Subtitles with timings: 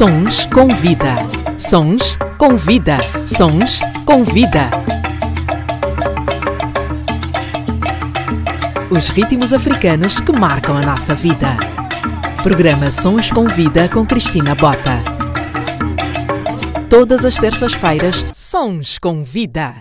[0.00, 1.14] Sons com vida.
[1.58, 2.96] Sons com vida.
[3.26, 4.70] Sons com vida.
[8.90, 11.54] Os ritmos africanos que marcam a nossa vida.
[12.42, 15.02] Programa Sons com Vida com Cristina Bota.
[16.88, 19.74] Todas as terças-feiras, Sons com Vida.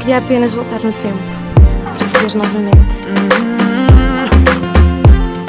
[0.00, 1.18] Queria apenas voltar no tempo
[2.22, 3.55] ver novamente.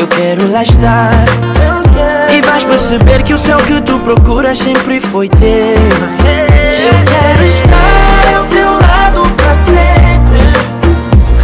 [0.00, 1.12] eu quero lá estar.
[2.30, 5.38] E vais perceber que o céu que tu procuras sempre foi teu.
[5.38, 10.40] Eu quero estar ao teu lado pra sempre.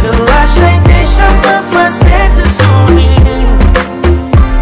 [0.01, 3.45] Relaxa e deixa-me fazer-te sorrir.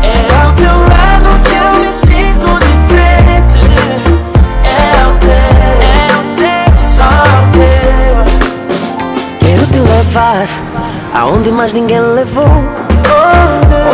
[0.04, 3.60] É ao teu lado que eu me sinto diferente.
[4.66, 5.30] É ao teu,
[5.82, 8.16] é ao teu, só ao teu.
[9.40, 10.48] Quero te levar
[11.14, 12.86] aonde mais ninguém levou.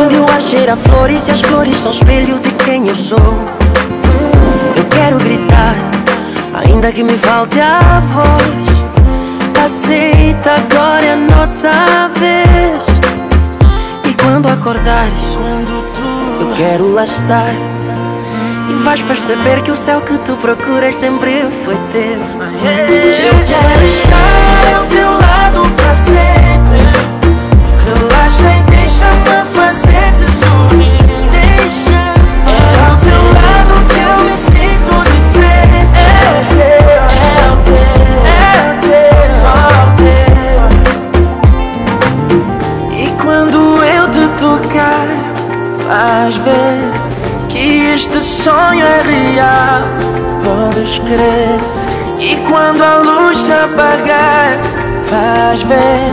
[0.02, 3.18] Onde o ar cheira a flores e as flores são espelho de quem eu sou.
[4.76, 5.76] Eu quero gritar,
[6.54, 9.64] ainda que me falte a voz.
[9.64, 12.84] Aceita, agora é a nossa vez.
[14.04, 15.22] E quando acordares,
[16.40, 17.54] eu quero lá estar.
[18.70, 22.18] E vais perceber que o céu que tu procuras sempre foi teu.
[23.24, 25.51] Eu quero estar ao teu lado
[48.22, 49.82] sonho é real.
[50.44, 51.58] Podes crer.
[52.18, 54.58] E quando a luz se apagar,
[55.10, 56.12] vais ver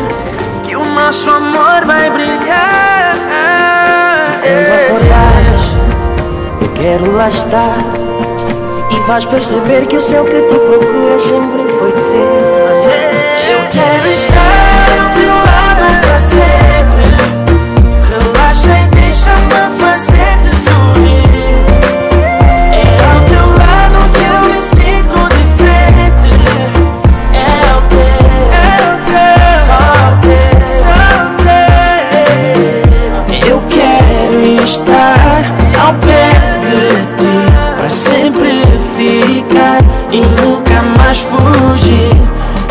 [0.63, 3.15] que o nosso amor vai brilhar.
[4.41, 5.61] Quando acordares,
[6.61, 7.77] eu quero lá estar.
[8.91, 12.59] E vais perceber que o céu que tu procuras sempre foi teu.
[13.51, 14.58] Eu quero estar
[40.11, 42.15] e nunca mais fugir.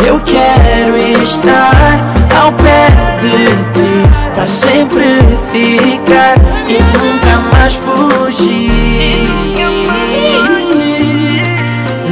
[0.06, 2.00] Eu quero estar
[2.40, 2.88] ao pé
[3.20, 5.20] de ti para sempre
[5.52, 9.28] ficar e nunca mais fugir.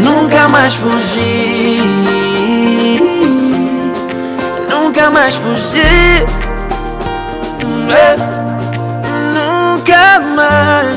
[0.02, 1.82] Nunca mais fugir.
[4.68, 6.26] Nunca mais fugir.
[7.88, 8.16] É.
[9.34, 10.95] Nunca mais.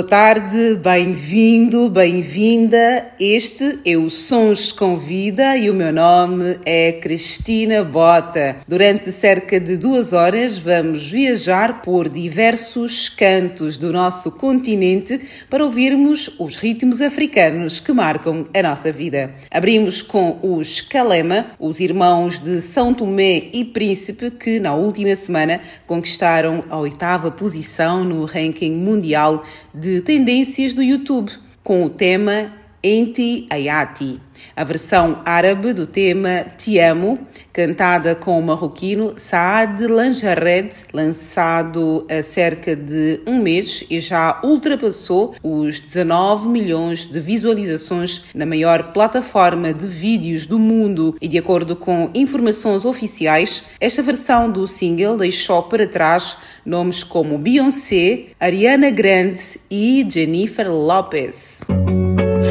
[0.00, 3.06] Boa tarde, bem-vindo, bem-vinda.
[3.20, 8.56] Este é o Sons com Vida e o meu nome é Cristina Bota.
[8.66, 15.20] Durante cerca de duas horas vamos viajar por diversos cantos do nosso continente
[15.50, 19.34] para ouvirmos os ritmos africanos que marcam a nossa vida.
[19.50, 25.60] Abrimos com os Calema, os irmãos de São Tomé e Príncipe, que na última semana
[25.86, 29.44] conquistaram a oitava posição no ranking mundial
[29.74, 31.32] de tendências do YouTube,
[31.62, 32.52] com o tema
[32.82, 34.20] Enti Ayati,
[34.56, 37.18] a versão árabe do tema Te Amo,
[37.52, 45.34] cantada com o marroquino Saad Lanjared, lançado há cerca de um mês e já ultrapassou
[45.42, 51.16] os 19 milhões de visualizações na maior plataforma de vídeos do mundo.
[51.20, 57.38] E de acordo com informações oficiais, esta versão do single deixou para trás nomes como
[57.38, 61.60] Beyoncé, Ariana Grande e Jennifer Lopez.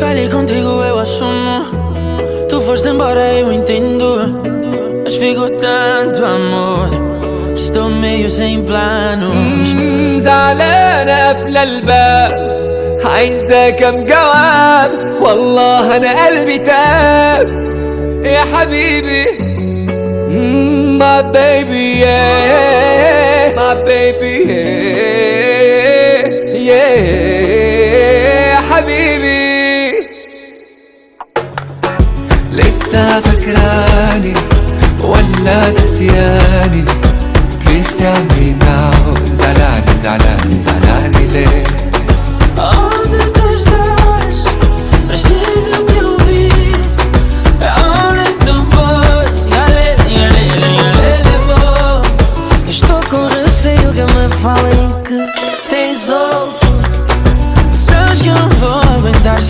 [0.01, 1.65] Falei contigo, eu assumo.
[2.67, 4.09] foste embora, eu entendo.
[5.05, 6.89] Mas ficou tanto amor.
[7.55, 9.35] que Estou meio sem planos.
[10.25, 12.33] زعلانة في الباب
[13.05, 14.91] عايزة كم جواب
[15.21, 17.49] والله أنا قلبي تاب
[18.25, 19.25] يا حبيبي
[20.35, 24.37] Mm, My baby, yeah My baby,
[26.69, 27.28] yeah Yeah
[32.69, 34.35] لسه فاكراني
[35.01, 36.85] ولا نسياني
[37.65, 41.62] Please tell me now زعلاني زعلاني زعلاني ليه
[42.56, 43.35] Onde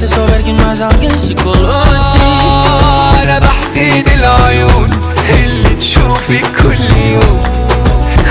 [0.03, 1.11] بس صابر كان مزعجين
[3.23, 4.89] أنا بحسد العيون
[5.29, 7.43] اللي تشوفي كل يوم.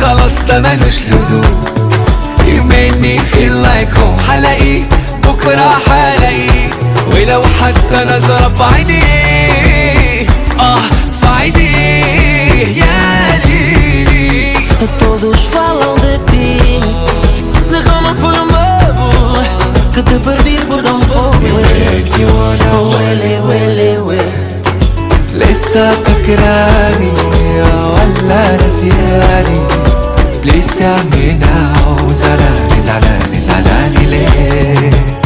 [0.01, 1.65] خلاص ده ملوش لزوم.
[2.39, 4.83] You made me feel like home هلاقي
[5.25, 6.69] بكرة هلاقي
[7.13, 9.03] ولو حتى نظرة في عيني.
[10.61, 10.81] آه
[11.21, 11.73] في عيني.
[12.79, 14.55] يا ليلي.
[14.99, 16.49] Todos falam de ti
[17.71, 18.58] Derrama forma
[19.99, 21.01] Câte perdit buradan
[21.43, 24.33] وليتي وأنا ويلي ويلي ويلي
[25.35, 27.13] لسه فاكراني
[27.67, 29.61] ولا نسياني.
[30.43, 35.18] بليز تعمل ناو زعلاني زعلاني زعلاني ليه؟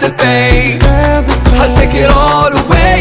[0.00, 0.78] the pain
[1.60, 3.00] I'll take it all away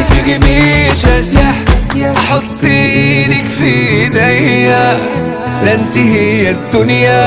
[0.00, 4.98] If you give me a chance yeah أحط إيدك في إيديا
[5.64, 7.26] لانتهي الدنيا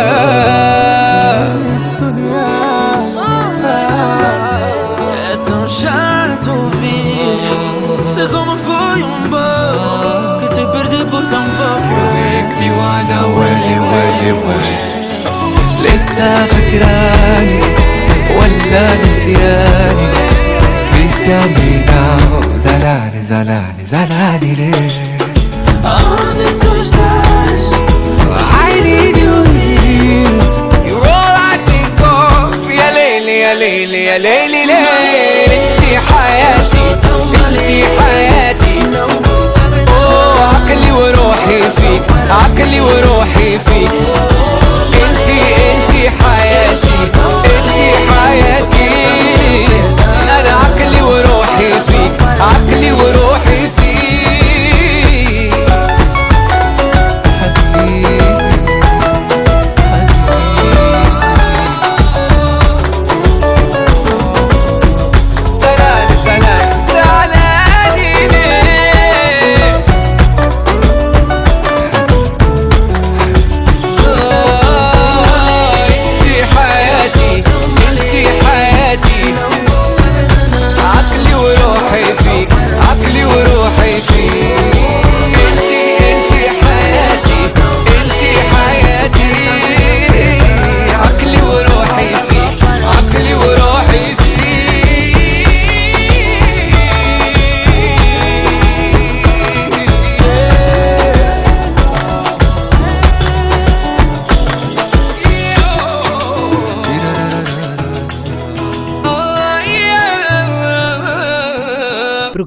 [15.94, 16.99] لسه فاكره
[18.70, 20.10] ولا نسياني
[20.92, 24.90] Please tell me now زعلاني زعلاني زعلاني ليه
[26.62, 27.64] tu estás?
[28.68, 30.40] I need you here
[32.80, 36.98] يا ليلي يا ليلي يا ليلي ليلي انتي حياتي
[37.50, 38.80] انتي حياتي
[39.88, 43.92] اوه عقلي وروحي فيك عقلي وروحي فيك
[52.48, 53.29] ஆக்கிலி ஒரு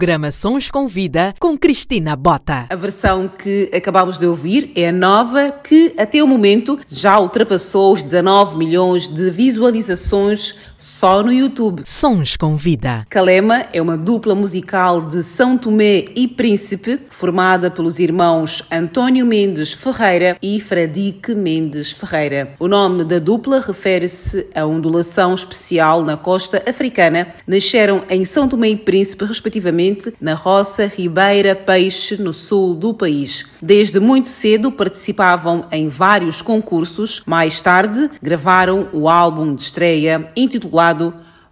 [0.02, 2.66] Programa Sons com Vida com Cristina Bota.
[2.68, 7.92] A versão que acabamos de ouvir é a nova, que até o momento já ultrapassou
[7.92, 11.84] os 19 milhões de visualizações só no YouTube.
[11.86, 13.06] Sons com Vida.
[13.08, 19.72] Calema é uma dupla musical de São Tomé e Príncipe, formada pelos irmãos António Mendes
[19.72, 22.56] Ferreira e Fradique Mendes Ferreira.
[22.58, 27.28] O nome da dupla refere-se a ondulação especial na costa africana.
[27.46, 33.46] Nasceram em São Tomé e Príncipe, respectivamente, na roça Ribeira Peixe, no sul do país.
[33.62, 37.22] Desde muito cedo participavam em vários concursos.
[37.24, 40.71] Mais tarde, gravaram o álbum de estreia intitulado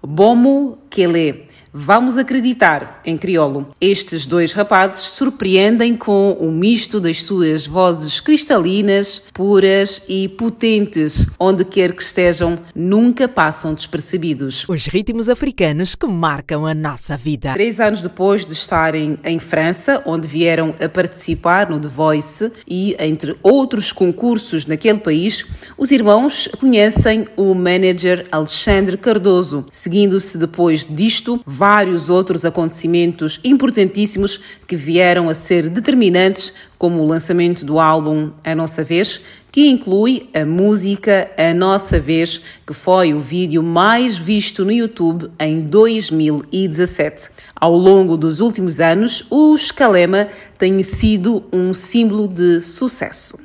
[0.03, 1.47] Bomo Kele.
[1.73, 3.69] Vamos acreditar em crioulo.
[3.81, 11.29] Estes dois rapazes surpreendem com o misto das suas vozes cristalinas, puras e potentes.
[11.39, 14.69] Onde quer que estejam, nunca passam despercebidos.
[14.69, 17.53] Os ritmos africanos que marcam a nossa vida.
[17.55, 22.97] Três anos depois de estarem em França, onde vieram a participar no The Voice e
[22.99, 25.47] entre outros concursos naquele país,
[25.79, 29.67] os irmãos conhecem o manager Alexandre Cardoso.
[29.71, 37.67] Seguindo-se depois disto, vários outros acontecimentos importantíssimos que vieram a ser determinantes, como o lançamento
[37.67, 39.21] do álbum A Nossa Vez,
[39.53, 45.31] que inclui a música A Nossa Vez, que foi o vídeo mais visto no YouTube
[45.39, 47.29] em 2017.
[47.55, 53.39] Ao longo dos últimos anos, o Escalema tem sido um símbolo de sucesso.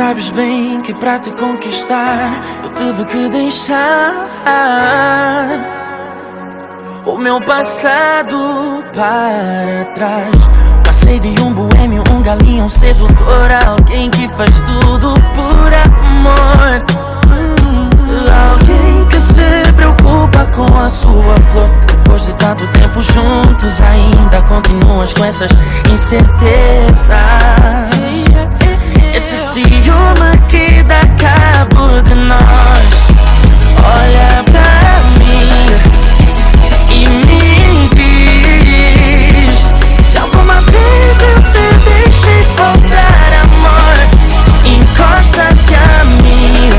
[0.00, 4.26] Sabes bem que para te conquistar eu tive que deixar
[7.04, 10.48] o meu passado para trás.
[10.86, 16.82] Passei de um boêmio, um galinho, um sedutor, alguém que faz tudo por amor.
[18.52, 21.68] Alguém que se preocupa com a sua flor.
[21.86, 25.50] Depois de tanto tempo juntos, ainda continuas com essas
[25.92, 27.10] incertezas.
[29.22, 33.08] Esse ciúme que dá cabo de nós
[33.84, 35.50] Olha pra mim
[36.88, 39.60] e me diz
[40.02, 43.96] Se alguma vez eu te deixei faltar amor
[44.64, 46.70] Encosta-te a mim.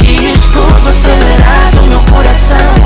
[0.00, 2.83] E escuta acelerar do meu coração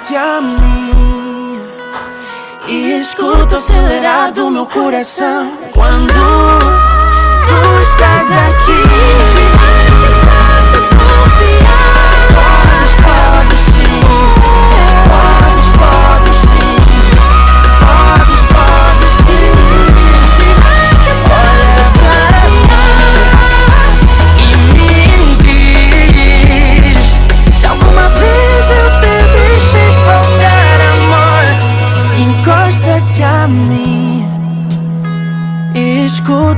[0.00, 1.60] Encosta-te a mim
[2.66, 5.52] E escuta o acelerar do meu coração.
[5.72, 6.12] Quando
[7.46, 10.09] tu estás aqui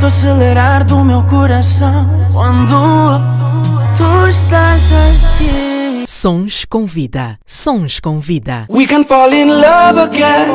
[0.02, 3.20] escuta o acelerar do meu coração Quando
[3.96, 7.38] tu estás aqui Sons com vida.
[7.46, 8.66] Sons com vida.
[8.68, 10.48] We can fall in love again.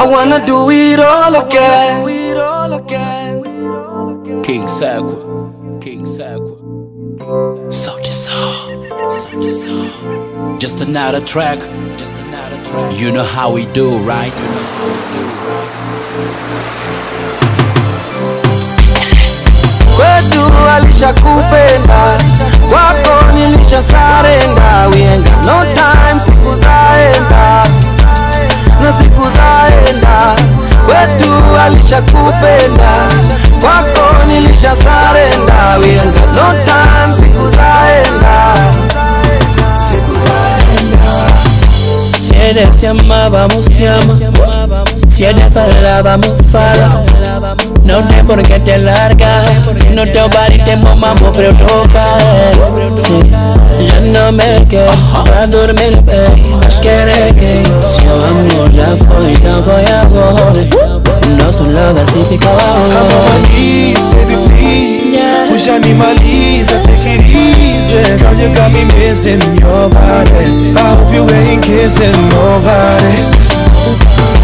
[0.00, 2.02] I wanna do it all again.
[4.42, 6.56] King Sagua, King Sagua.
[7.70, 10.58] Soldier Soul, Soldier Soul.
[10.58, 11.60] Just another track,
[11.96, 13.00] just another track.
[13.00, 14.32] You know how we do, right?
[14.40, 15.09] You know how we do,
[20.00, 22.18] kwetu alishakupenda
[22.70, 27.64] kwako nilisha sarenda wienga no time siku zaenda
[28.82, 30.36] na siku zaenda
[30.86, 31.32] kwetu
[31.64, 33.08] alishakupenda
[33.60, 38.54] kwako nilisha sarenda wienga no time siku zaenda
[39.88, 41.30] siku zaenda
[42.30, 42.94] Chedes ya
[43.30, 44.14] vamos se ama.
[45.08, 46.90] Si fala, vamos fala.
[47.90, 49.44] Não tem por que te largar.
[49.74, 52.18] Se no teu body tem bom mambo pra eu tocar.
[52.96, 53.22] Sim,
[53.84, 54.88] já não me quer
[55.24, 56.56] pra dormir bem.
[56.62, 57.64] Mas querer quem?
[57.82, 61.00] Seu amor já foi, então foi agora.
[61.42, 63.30] Nosso love assim ficou Come on agora.
[63.30, 65.18] my knees, baby please
[65.48, 71.22] Push animalize, take it easy Girl you got me missing your body I hope you
[71.30, 73.59] ain't kissing nobody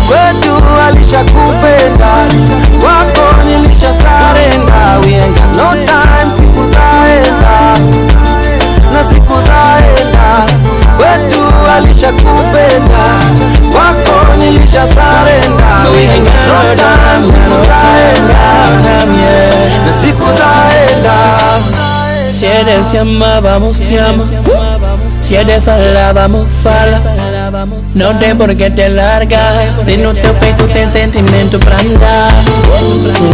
[0.09, 0.55] kwetu
[0.87, 2.07] alishakupenda.
[2.87, 4.99] Wako nilisha sarenda.
[5.05, 7.79] We ain't got no time siku zaenda.
[8.93, 10.47] Na siku zaenda.
[10.97, 11.43] Kwetu
[11.77, 13.05] alishakupenda.
[13.75, 15.91] Wako nilisha sarenda.
[15.93, 18.41] We ain't got no time siku zaenda.
[19.87, 21.17] Na siku zaenda.
[22.31, 24.25] Si eres llama vamos llama
[25.19, 27.01] si eres fala vamos fala
[27.95, 32.33] Não tem por que te largar Se no teu peito tem sentimento pra andar.
[33.09, 33.31] Sim,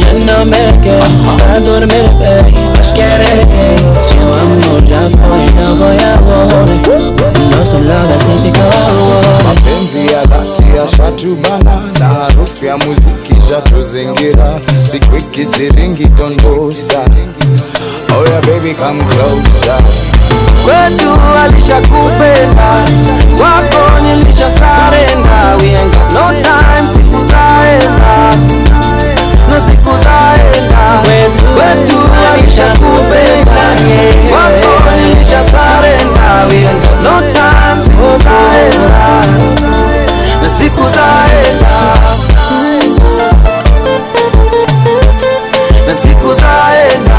[0.00, 1.00] já não me quer
[1.38, 8.12] Pra dormir bem Mas querer quem Seu amor já foi, não foi agora Nosso love
[8.14, 17.00] assim ficou mapenzi ya dhati yashatubana na harufu ya muziki jatuzingira siku ikisiringi dondosa
[18.10, 20.07] oh yeah baby come closer
[20.68, 21.10] kwetu
[21.44, 22.64] alishakupenda
[23.42, 25.56] wako nilisha sarenda.
[25.62, 28.36] We ain't got no time siku zaenda
[29.48, 30.98] na siku zaenda.
[31.54, 31.98] Kwetu
[32.32, 33.62] alishakupenda
[34.32, 36.46] wako nilisha sarenda.
[36.50, 39.24] We ain't got no time siku zaenda
[40.42, 41.78] na siku zaenda.
[45.86, 47.18] Na siku zaenda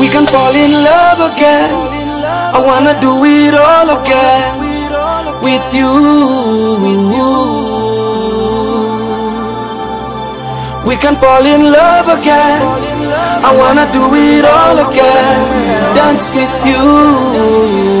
[0.00, 1.70] We can fall in love again.
[2.54, 4.58] I wanna do it all again.
[5.42, 5.92] With you.
[10.88, 12.62] We can fall in love again.
[13.44, 15.94] I wanna do it all again.
[15.94, 17.97] Dance with you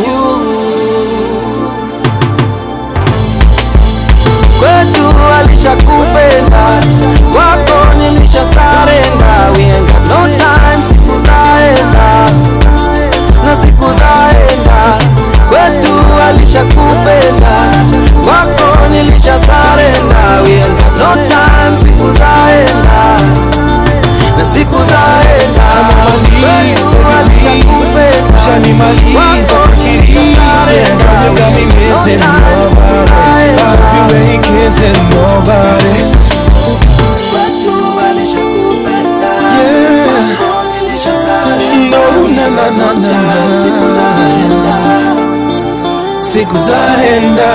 [4.78, 6.62] kwetu alishakupenda.
[7.36, 12.30] Wako nilisha sarenda we ain't got no time siku zaenda.
[13.44, 14.98] Na siku zaenda.
[15.48, 15.94] Kwetu
[16.28, 17.52] alishakupenda.
[18.28, 23.18] Wako nilisha sarenda we ain't got no time siku zaenda
[24.48, 24.64] easy
[30.98, 35.94] Girl you got me missing nobody I hope you ain't kissing nobody
[39.52, 40.46] Yeah
[41.90, 43.36] No, na na na na na.
[46.20, 47.52] Siku zaenda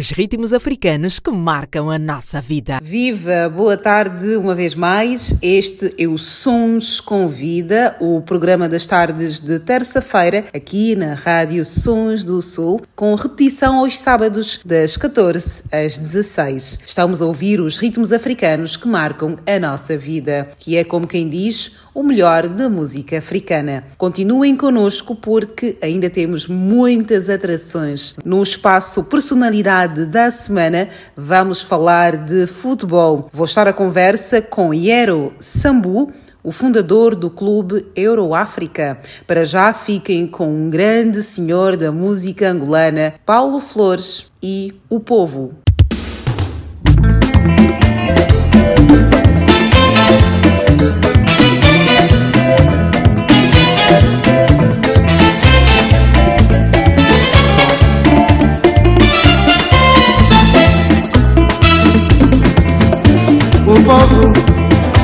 [0.00, 2.80] Os ritmos africanos que marcam a nossa vida.
[2.82, 5.34] Viva, boa tarde uma vez mais.
[5.42, 12.24] Este é o Sons Convida, o programa das tardes de terça-feira, aqui na Rádio Sons
[12.24, 16.80] do Sul, com repetição aos sábados, das 14 às 16.
[16.86, 21.28] Estamos a ouvir os ritmos africanos que marcam a nossa vida, que é como quem
[21.28, 23.84] diz o melhor da música africana.
[23.98, 28.14] Continuem connosco porque ainda temos muitas atrações.
[28.24, 33.28] No espaço Personalidade da Semana, vamos falar de futebol.
[33.32, 38.98] Vou estar à conversa com Yero Sambu, o fundador do clube Euroáfrica.
[39.26, 45.59] Para já fiquem com um grande senhor da música angolana, Paulo Flores e o povo.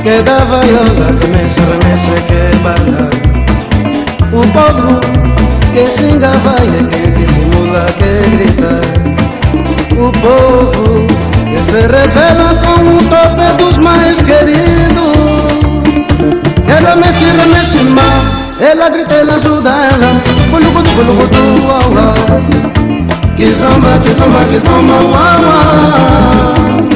[0.07, 3.11] Que dá vaiola, que mexe, remexe, que bala.
[4.33, 5.01] O povo
[5.75, 8.73] que xinga vaia, que dissimula, que grita.
[9.99, 11.07] O povo
[11.51, 15.17] que se revela com o tope dos mais queridos.
[16.69, 18.11] Ela mexe, remexe, má
[18.61, 20.23] Ela grita, ela ajuda, ela.
[20.53, 22.15] Bulugudu, bulugudu, uau, uau
[23.37, 26.96] Kizomba, kizomba, kizomba, uau, uau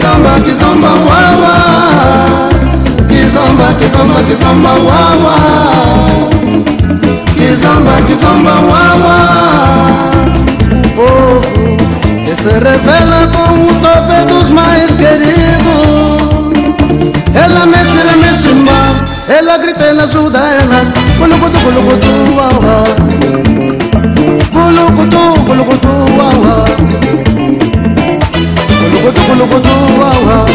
[0.00, 1.56] Kizomba, kizomba, wawa
[3.08, 5.36] Kizomba, kizomba, kizomba, wawa
[7.34, 9.16] Kizomba, kizomba, wawa
[12.34, 16.48] se revela como o tope dos mais queridos.
[17.34, 18.94] Ela mexe, ela mexe mal
[19.28, 20.86] Ela grita, ela ajuda ela.
[21.18, 22.84] Culucutu, culucutu, uau, uau
[24.50, 27.29] Culucutu, culucutu, uau, uau
[29.00, 30.46] Culucutu, culucutu, uau, uau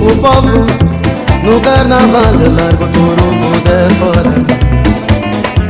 [0.00, 0.66] O povo
[1.44, 4.32] no carnaval largo turuco de fora.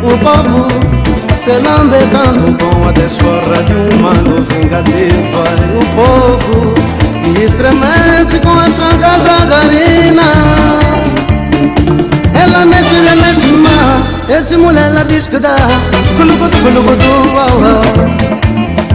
[0.04, 0.97] O povo
[1.48, 6.74] se lambetando com a desforra de um mano vingativa O povo
[7.42, 10.22] estremece com as chancas da garina.
[12.34, 15.56] Ela mexe, ela mexe má Esse mulher ela diz que dá.
[16.18, 17.80] Culucutu, culucutu, uau, uau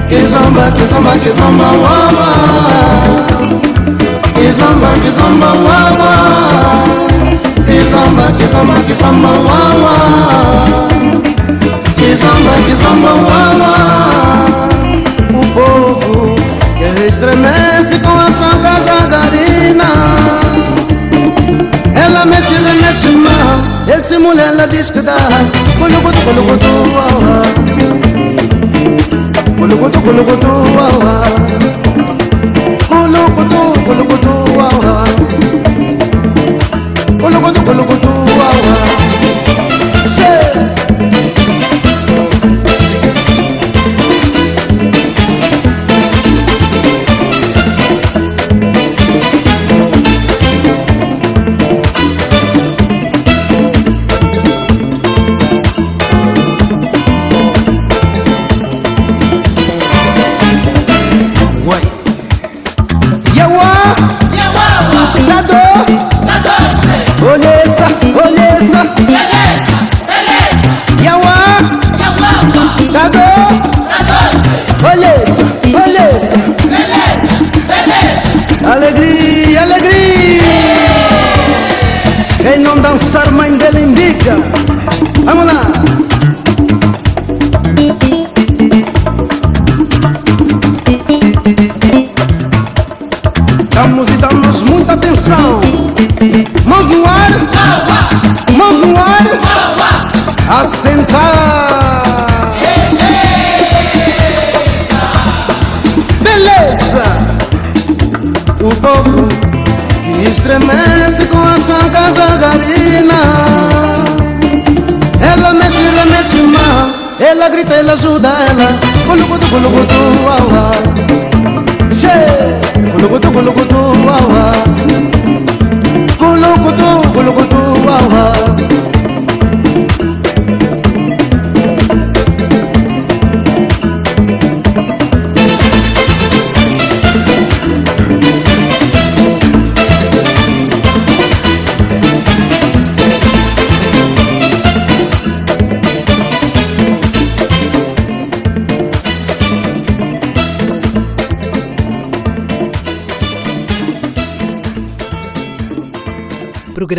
[0.08, 3.62] Que zamba, que zamba, que zamba, uau, uau
[4.34, 6.14] Kizamba, kizamba, wawa
[7.66, 8.74] Kizamba, kizamba,
[12.22, 13.74] wawa Kizamba, kizamba, wawa
[15.34, 16.36] O povo
[16.78, 19.86] que estremece com a santa gagarina.
[21.96, 25.16] Ela mexe, ela mexe mal Ele se mulher, ela diz que dá.
[25.80, 27.44] Culucutu, culucutu, wawa
[29.58, 30.48] Culucutu, culucutu,
[30.78, 31.24] wawa
[32.88, 35.04] Culucutu, culucutu, wawa
[37.20, 38.03] Culucutu, culucutu, wawa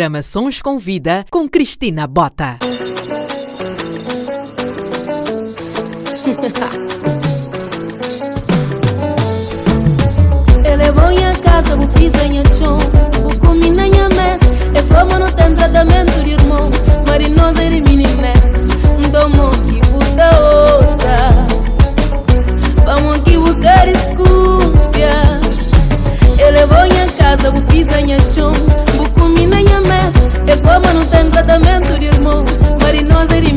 [0.05, 2.59] Programa Sons com Vida com Cristina Bota.
[10.63, 12.77] Elevou em casa, o pisanha chão.
[13.25, 14.45] O comi na minha mesa
[14.77, 16.69] E fama no tem tratamento de irmão.
[17.07, 18.67] Marinosa e meninas
[19.11, 21.17] Domo que puta osa
[22.85, 25.39] Vamos que buscar escúpia.
[26.37, 28.74] Elevou em casa, o pisanha chão
[31.45, 32.43] tratamento de irmão.
[32.81, 33.54] Marinosa e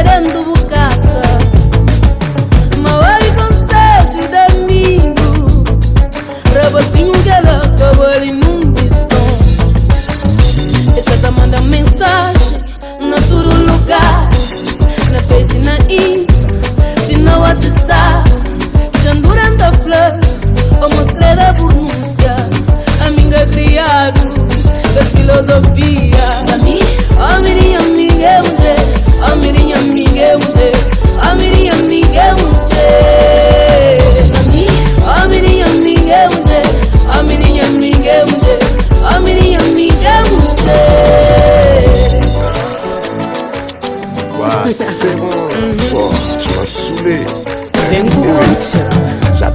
[0.00, 1.20] discórdia dentro do caça
[2.78, 5.64] Mas aí conselho de domingo
[6.62, 9.18] Rabacinho que ela acabou ali num distão
[10.96, 12.60] Essa tá manda mensagem
[13.00, 14.28] Na todo lugar
[15.12, 16.46] Na Face e na Insta
[17.06, 18.30] De no WhatsApp
[19.02, 20.20] Já durante a flor
[20.80, 22.36] Vamos crer a pronúncia
[23.06, 24.34] Amiga criado
[24.94, 26.10] Das filosofia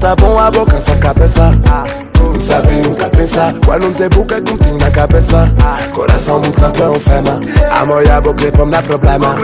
[0.06, 2.05] tá bom a boca, essa cabeça.
[2.46, 3.56] Não sabe nunca pensar.
[3.66, 5.52] Quando dizer boca que tem na cabeça.
[5.96, 6.62] Coração muito
[7.00, 7.42] fema.
[7.82, 9.36] Amor e a boca pra me dar problema.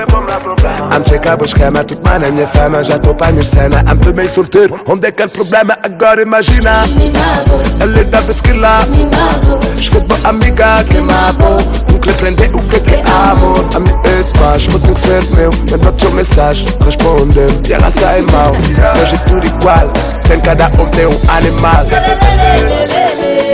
[0.91, 2.83] Am checar o esquema, tudo mais na minha fama.
[2.83, 3.83] Já tô pra minha cena.
[3.87, 4.79] Am também solteiro.
[4.85, 5.75] Onde é que é o problema?
[5.81, 6.83] Agora imagina.
[7.81, 8.87] Ele dá esquila.
[9.79, 11.57] Escuta amiga que me amo.
[11.91, 13.65] Nunca aprender o que que amor.
[13.73, 15.51] A minha é faz, mas tem que ser meu.
[15.71, 17.49] Manda tua mensagem, respondeu.
[17.67, 18.51] E ela sai mal.
[19.01, 19.91] Hoje é tudo igual.
[20.27, 21.83] Tem cada um tem um animal.
[22.93, 23.50] É,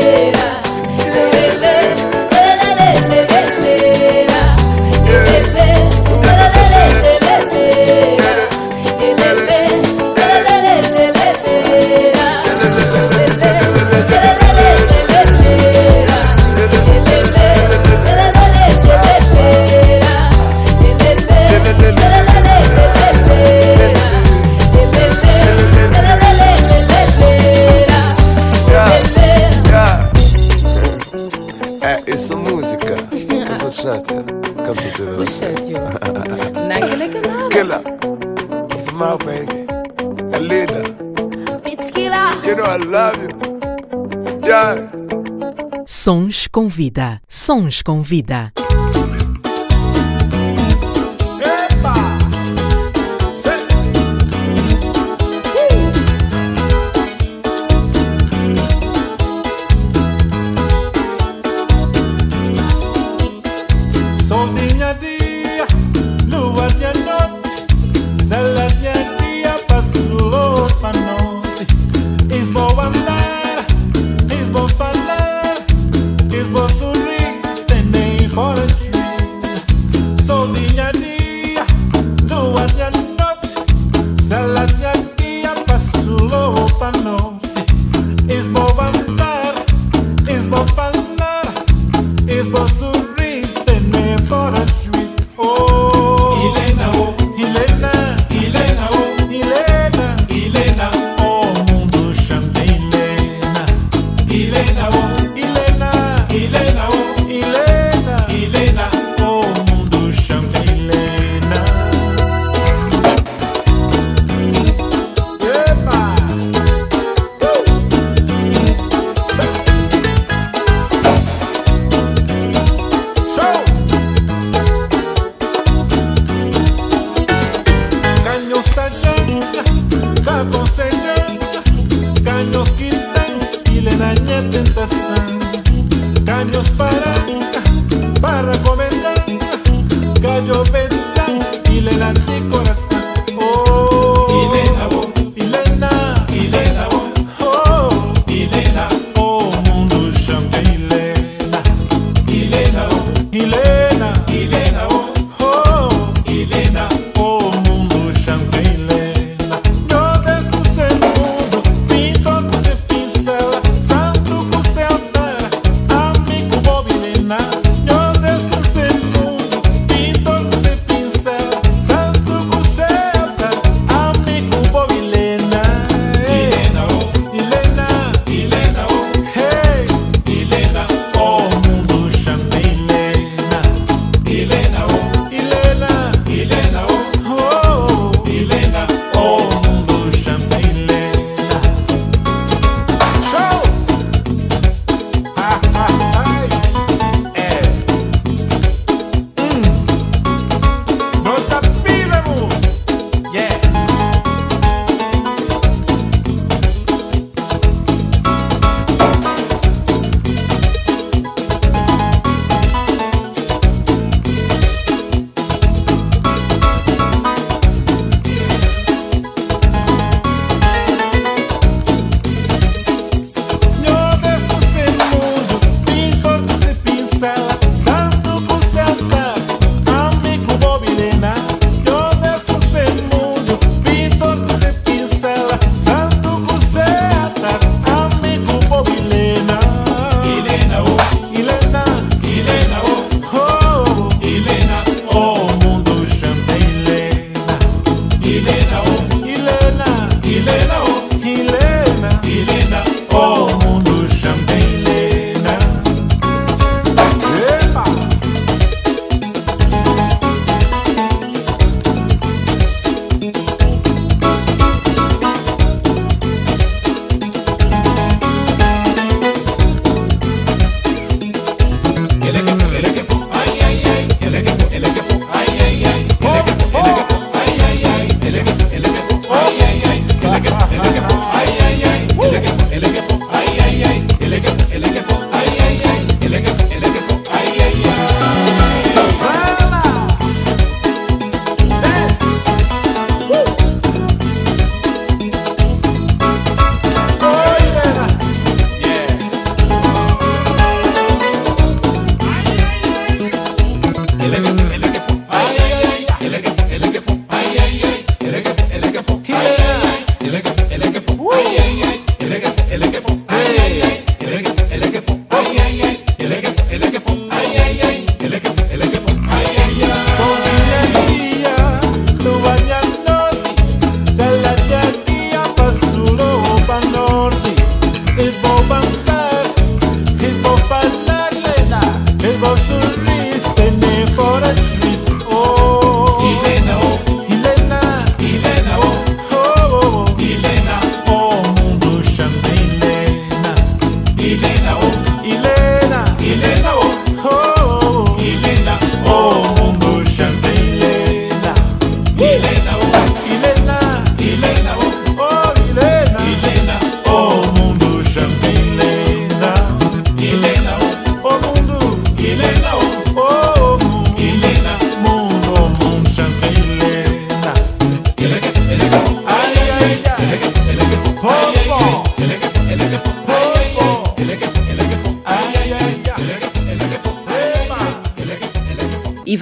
[46.08, 47.22] Sons com vida.
[47.28, 48.54] Sons com vida.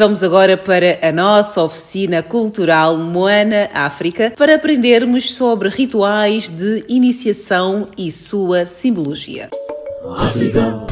[0.06, 7.88] Vamos agora para a nossa oficina cultural Moana África para aprendermos sobre rituais de iniciação
[7.98, 9.50] e sua simbologia.
[10.16, 10.86] África.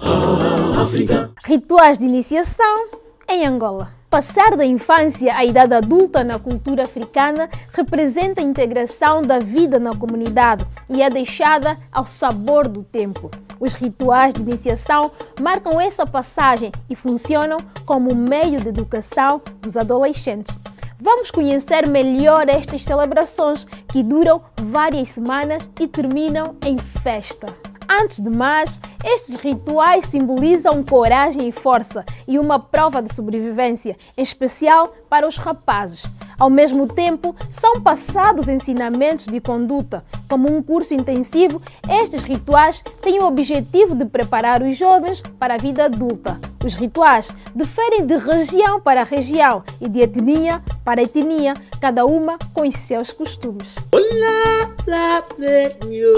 [0.00, 1.30] Ah, África.
[1.46, 2.88] Rituais de iniciação
[3.28, 4.00] em Angola.
[4.10, 9.94] Passar da infância à idade adulta na cultura africana representa a integração da vida na
[9.94, 13.30] comunidade e é deixada ao sabor do tempo.
[13.60, 20.56] Os rituais de iniciação marcam essa passagem e funcionam como meio de educação dos adolescentes.
[21.00, 27.46] Vamos conhecer melhor estas celebrações que duram várias semanas e terminam em festa.
[27.88, 34.22] Antes de mais, estes rituais simbolizam coragem e força e uma prova de sobrevivência, em
[34.22, 36.04] especial para os rapazes.
[36.40, 40.02] Ao mesmo tempo, são passados ensinamentos de conduta.
[40.26, 45.58] Como um curso intensivo, estes rituais têm o objetivo de preparar os jovens para a
[45.58, 46.40] vida adulta.
[46.64, 52.66] Os rituais diferem de região para região e de etnia para etnia, cada uma com
[52.66, 53.74] os seus costumes.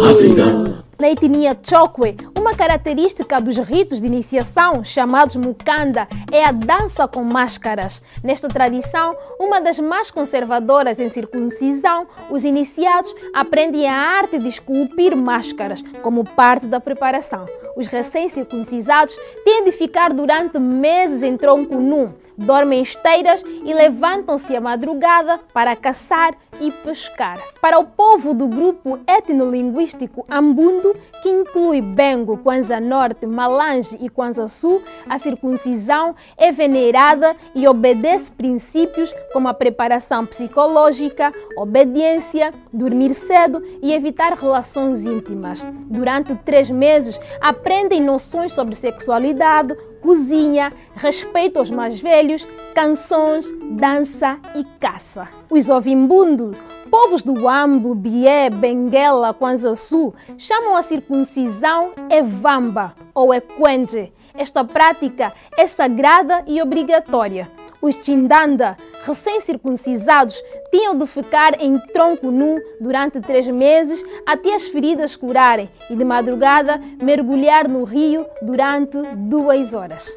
[0.09, 0.92] África.
[1.03, 7.25] Na etnia Chokwe, uma característica dos ritos de iniciação, chamados mukanda, é a dança com
[7.25, 8.01] máscaras.
[8.23, 15.17] Nesta tradição, uma das mais conservadoras em circuncisão, os iniciados aprendem a arte de esculpir
[15.17, 17.47] máscaras como parte da preparação.
[17.77, 24.55] Os recém-circuncisados têm de ficar durante meses em tronco nu, dormem em esteiras e levantam-se
[24.57, 27.39] à madrugada para caçar e pescar.
[27.61, 34.49] Para o povo do grupo etnolinguístico Ambundo, que inclui Bengo, Kwanza Norte, Malange e Kwanza
[34.49, 43.63] Sul, a circuncisão é venerada e obedece princípios como a preparação psicológica, obediência, dormir cedo
[43.83, 45.67] e evitar relações íntimas.
[45.87, 54.65] Durante três meses, aprendem noções sobre sexualidade, cozinha, respeito aos mais velhos, canções, dança e
[54.79, 55.29] caça.
[55.49, 56.57] Os ovimbundos,
[56.91, 64.13] povos do Ambo, Bié, Benguela, Kwanza Sul, chamam a circuncisão Evamba ou Equenge.
[64.35, 67.51] Esta prática é sagrada e obrigatória.
[67.83, 75.17] Os Chindanda, recém-circuncisados, tinham de ficar em tronco nu durante três meses até as feridas
[75.17, 80.09] curarem e, de madrugada, mergulhar no rio durante duas horas.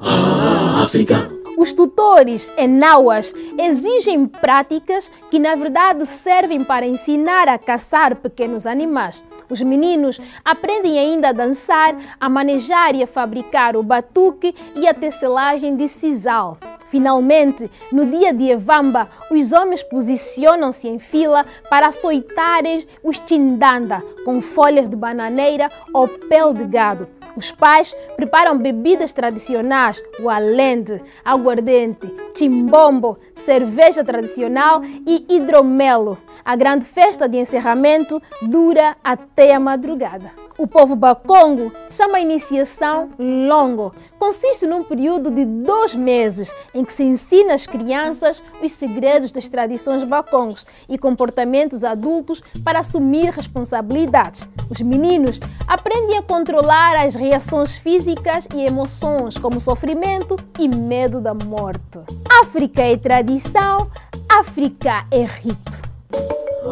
[0.00, 1.30] Ah, África.
[1.56, 9.22] Os tutores enauas exigem práticas que, na verdade, servem para ensinar a caçar pequenos animais.
[9.48, 14.94] Os meninos aprendem ainda a dançar, a manejar e a fabricar o batuque e a
[14.94, 16.58] tecelagem de sisal.
[16.88, 24.40] Finalmente, no dia de Evamba, os homens posicionam-se em fila para açoitarem os tindanda com
[24.40, 27.15] folhas de bananeira ou pele de gado.
[27.36, 36.16] Os pais preparam bebidas tradicionais, o alende, aguardente, chimbombo, cerveja tradicional e hidromelo.
[36.42, 40.30] A grande festa de encerramento dura até a madrugada.
[40.56, 43.94] O povo Bakongo chama a iniciação longo.
[44.18, 49.48] Consiste num período de dois meses em que se ensina às crianças os segredos das
[49.48, 54.48] tradições bacongos e comportamentos adultos para assumir responsabilidades.
[54.70, 61.34] Os meninos aprendem a controlar as reações físicas e emoções, como sofrimento e medo da
[61.34, 62.00] morte.
[62.42, 63.90] África é tradição,
[64.28, 65.86] África é rito.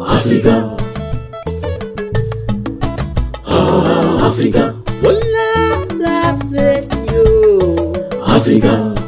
[0.07, 0.75] África.
[3.45, 4.75] Ah, África.
[8.35, 8.93] África.
[8.95, 9.04] Ah,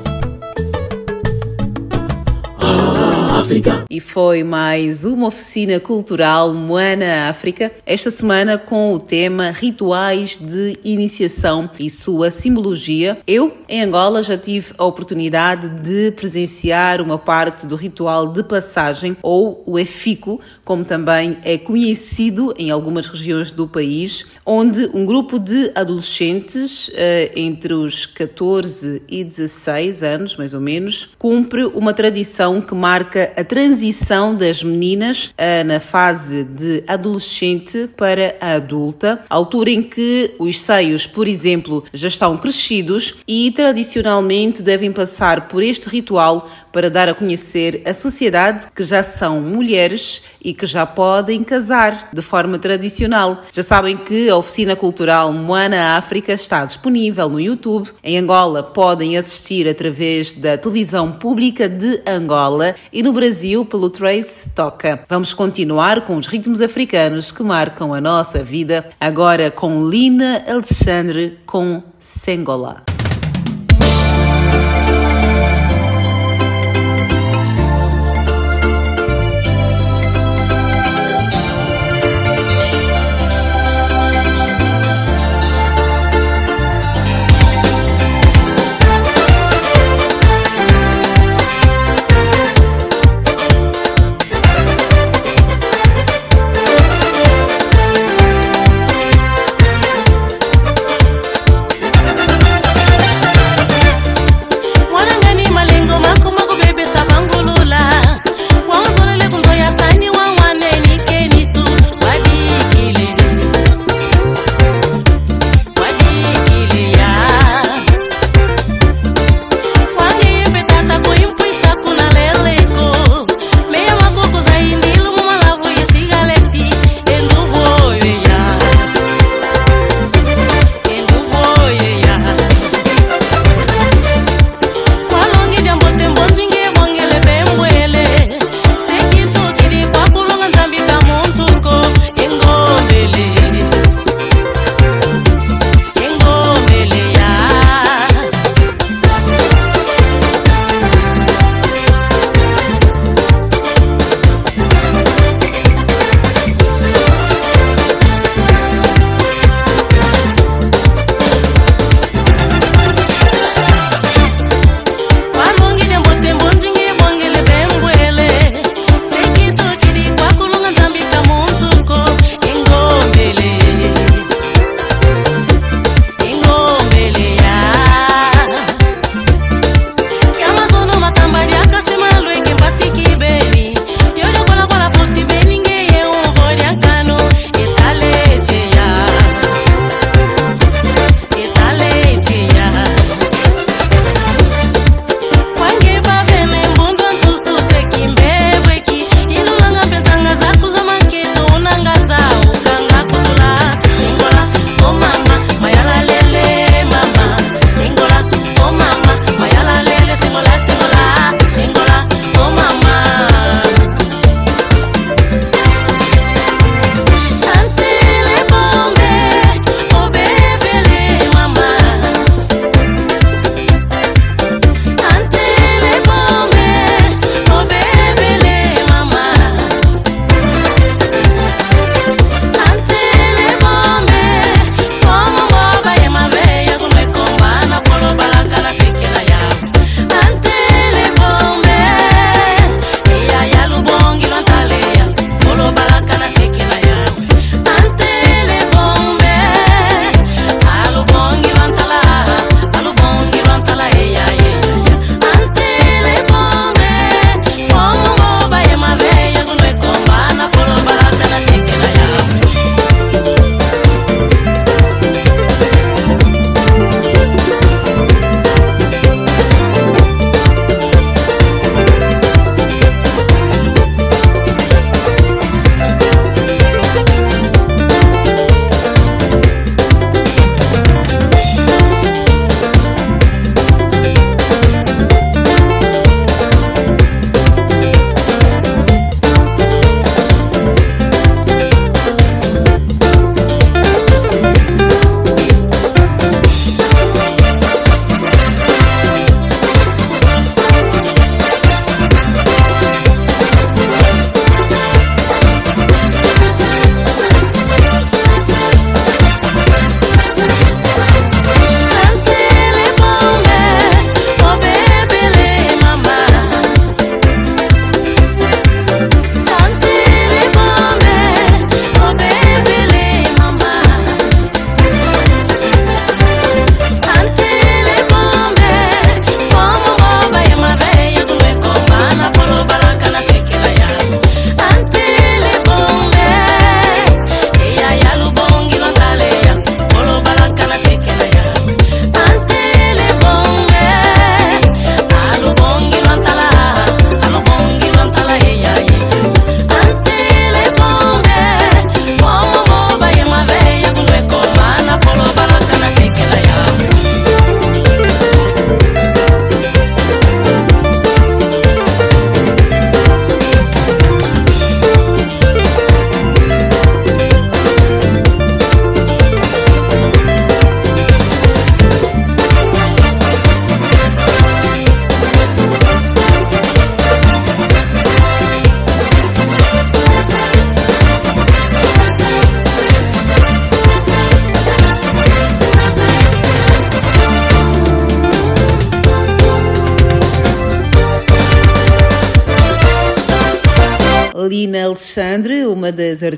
[3.48, 3.86] África.
[3.90, 10.78] E foi mais uma oficina cultural Moana África, esta semana com o tema Rituais de
[10.84, 13.20] Iniciação e sua simbologia.
[13.26, 19.16] Eu, em Angola, já tive a oportunidade de presenciar uma parte do ritual de passagem,
[19.22, 25.40] ou o EFICO, como também é conhecido em algumas regiões do país, onde um grupo
[25.40, 32.60] de adolescentes eh, entre os 14 e 16 anos, mais ou menos, cumpre uma tradição
[32.60, 39.70] que marca a transição das meninas uh, na fase de adolescente para a adulta, altura
[39.70, 45.88] em que os seios, por exemplo, já estão crescidos e tradicionalmente devem passar por este
[45.88, 51.44] ritual para dar a conhecer a sociedade que já são mulheres e que já podem
[51.44, 53.44] casar de forma tradicional.
[53.52, 57.90] Já sabem que a oficina cultural Moana África está disponível no YouTube.
[58.04, 63.27] Em Angola podem assistir através da televisão pública de Angola e no Brasil
[63.66, 65.04] pelo Trace Toca.
[65.10, 71.40] Vamos continuar com os ritmos africanos que marcam a nossa vida, agora com Lina Alexandre
[71.46, 72.97] com Sengola.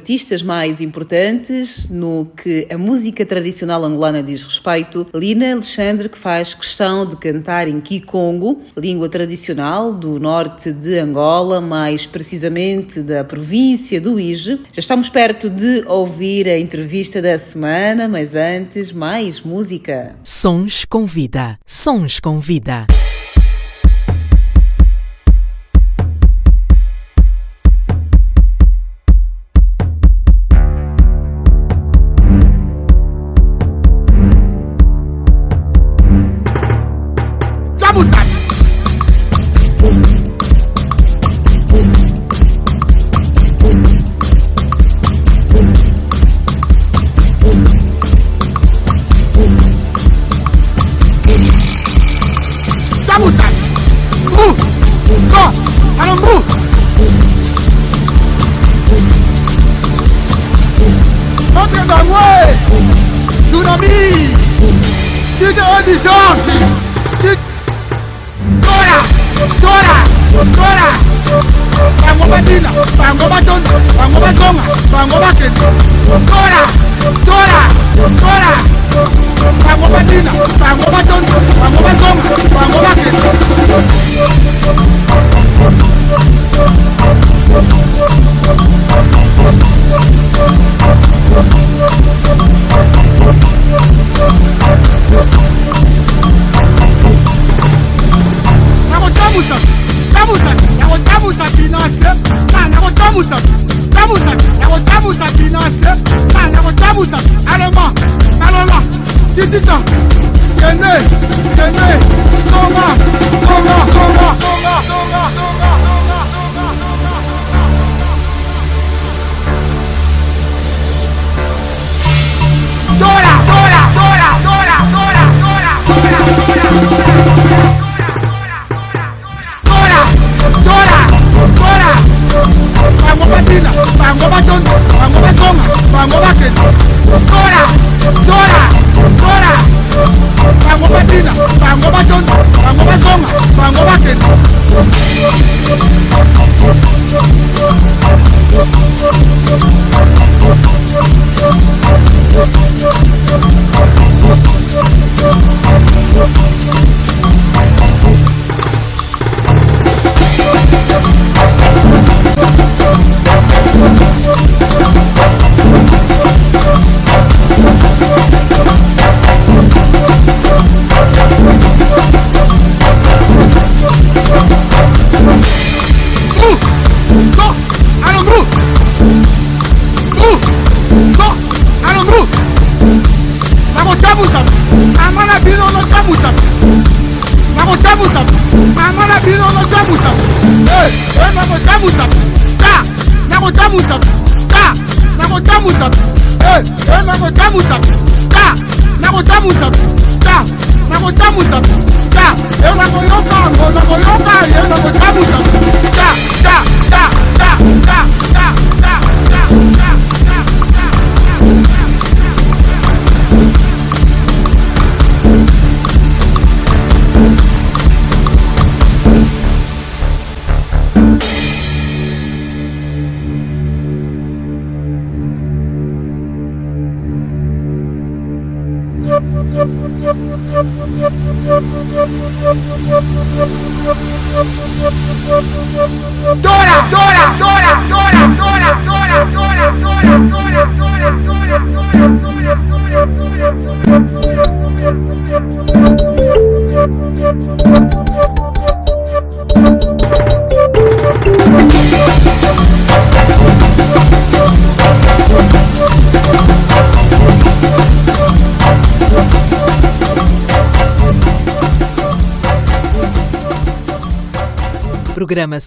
[0.09, 5.05] Artistas mais importantes no que a música tradicional angolana diz respeito.
[5.13, 11.61] Lina Alexandre, que faz questão de cantar em Kikongo, língua tradicional do norte de Angola,
[11.61, 14.59] mais precisamente da província do Ije.
[14.73, 20.15] Já estamos perto de ouvir a entrevista da semana, mas antes, mais música.
[20.23, 21.59] Sons com vida.
[21.67, 22.87] Sons com vida.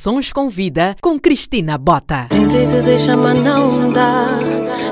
[0.03, 2.27] Sons com Vida com Cristina Bota.
[2.29, 4.27] Tentei te deixar, mas não dá.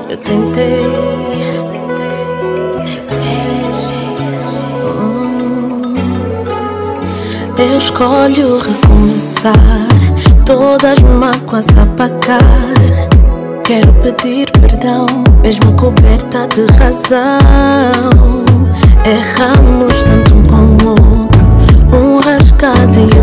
[0.09, 0.85] Eu tentei.
[4.85, 5.95] Hum.
[7.57, 9.89] Eu escolho recomeçar.
[10.45, 12.39] Todas mágoas apagar.
[13.65, 15.05] Quero pedir perdão,
[15.41, 17.27] mesmo coberta de razão.
[19.05, 23.20] Erramos tanto um com o outro, um rasgado e outro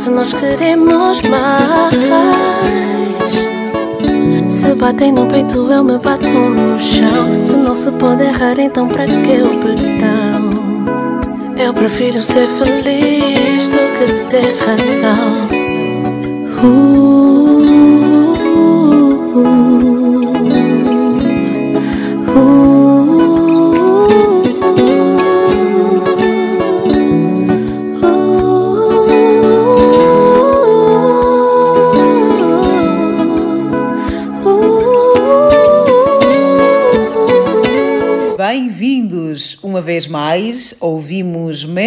[0.00, 2.50] acabasse, nós queremos mais.
[4.48, 7.42] Se batem no peito, eu me bato no chão.
[7.42, 10.50] Se não se pode errar, então pra que o perdão?
[11.58, 15.49] Eu prefiro ser feliz do que ter razão.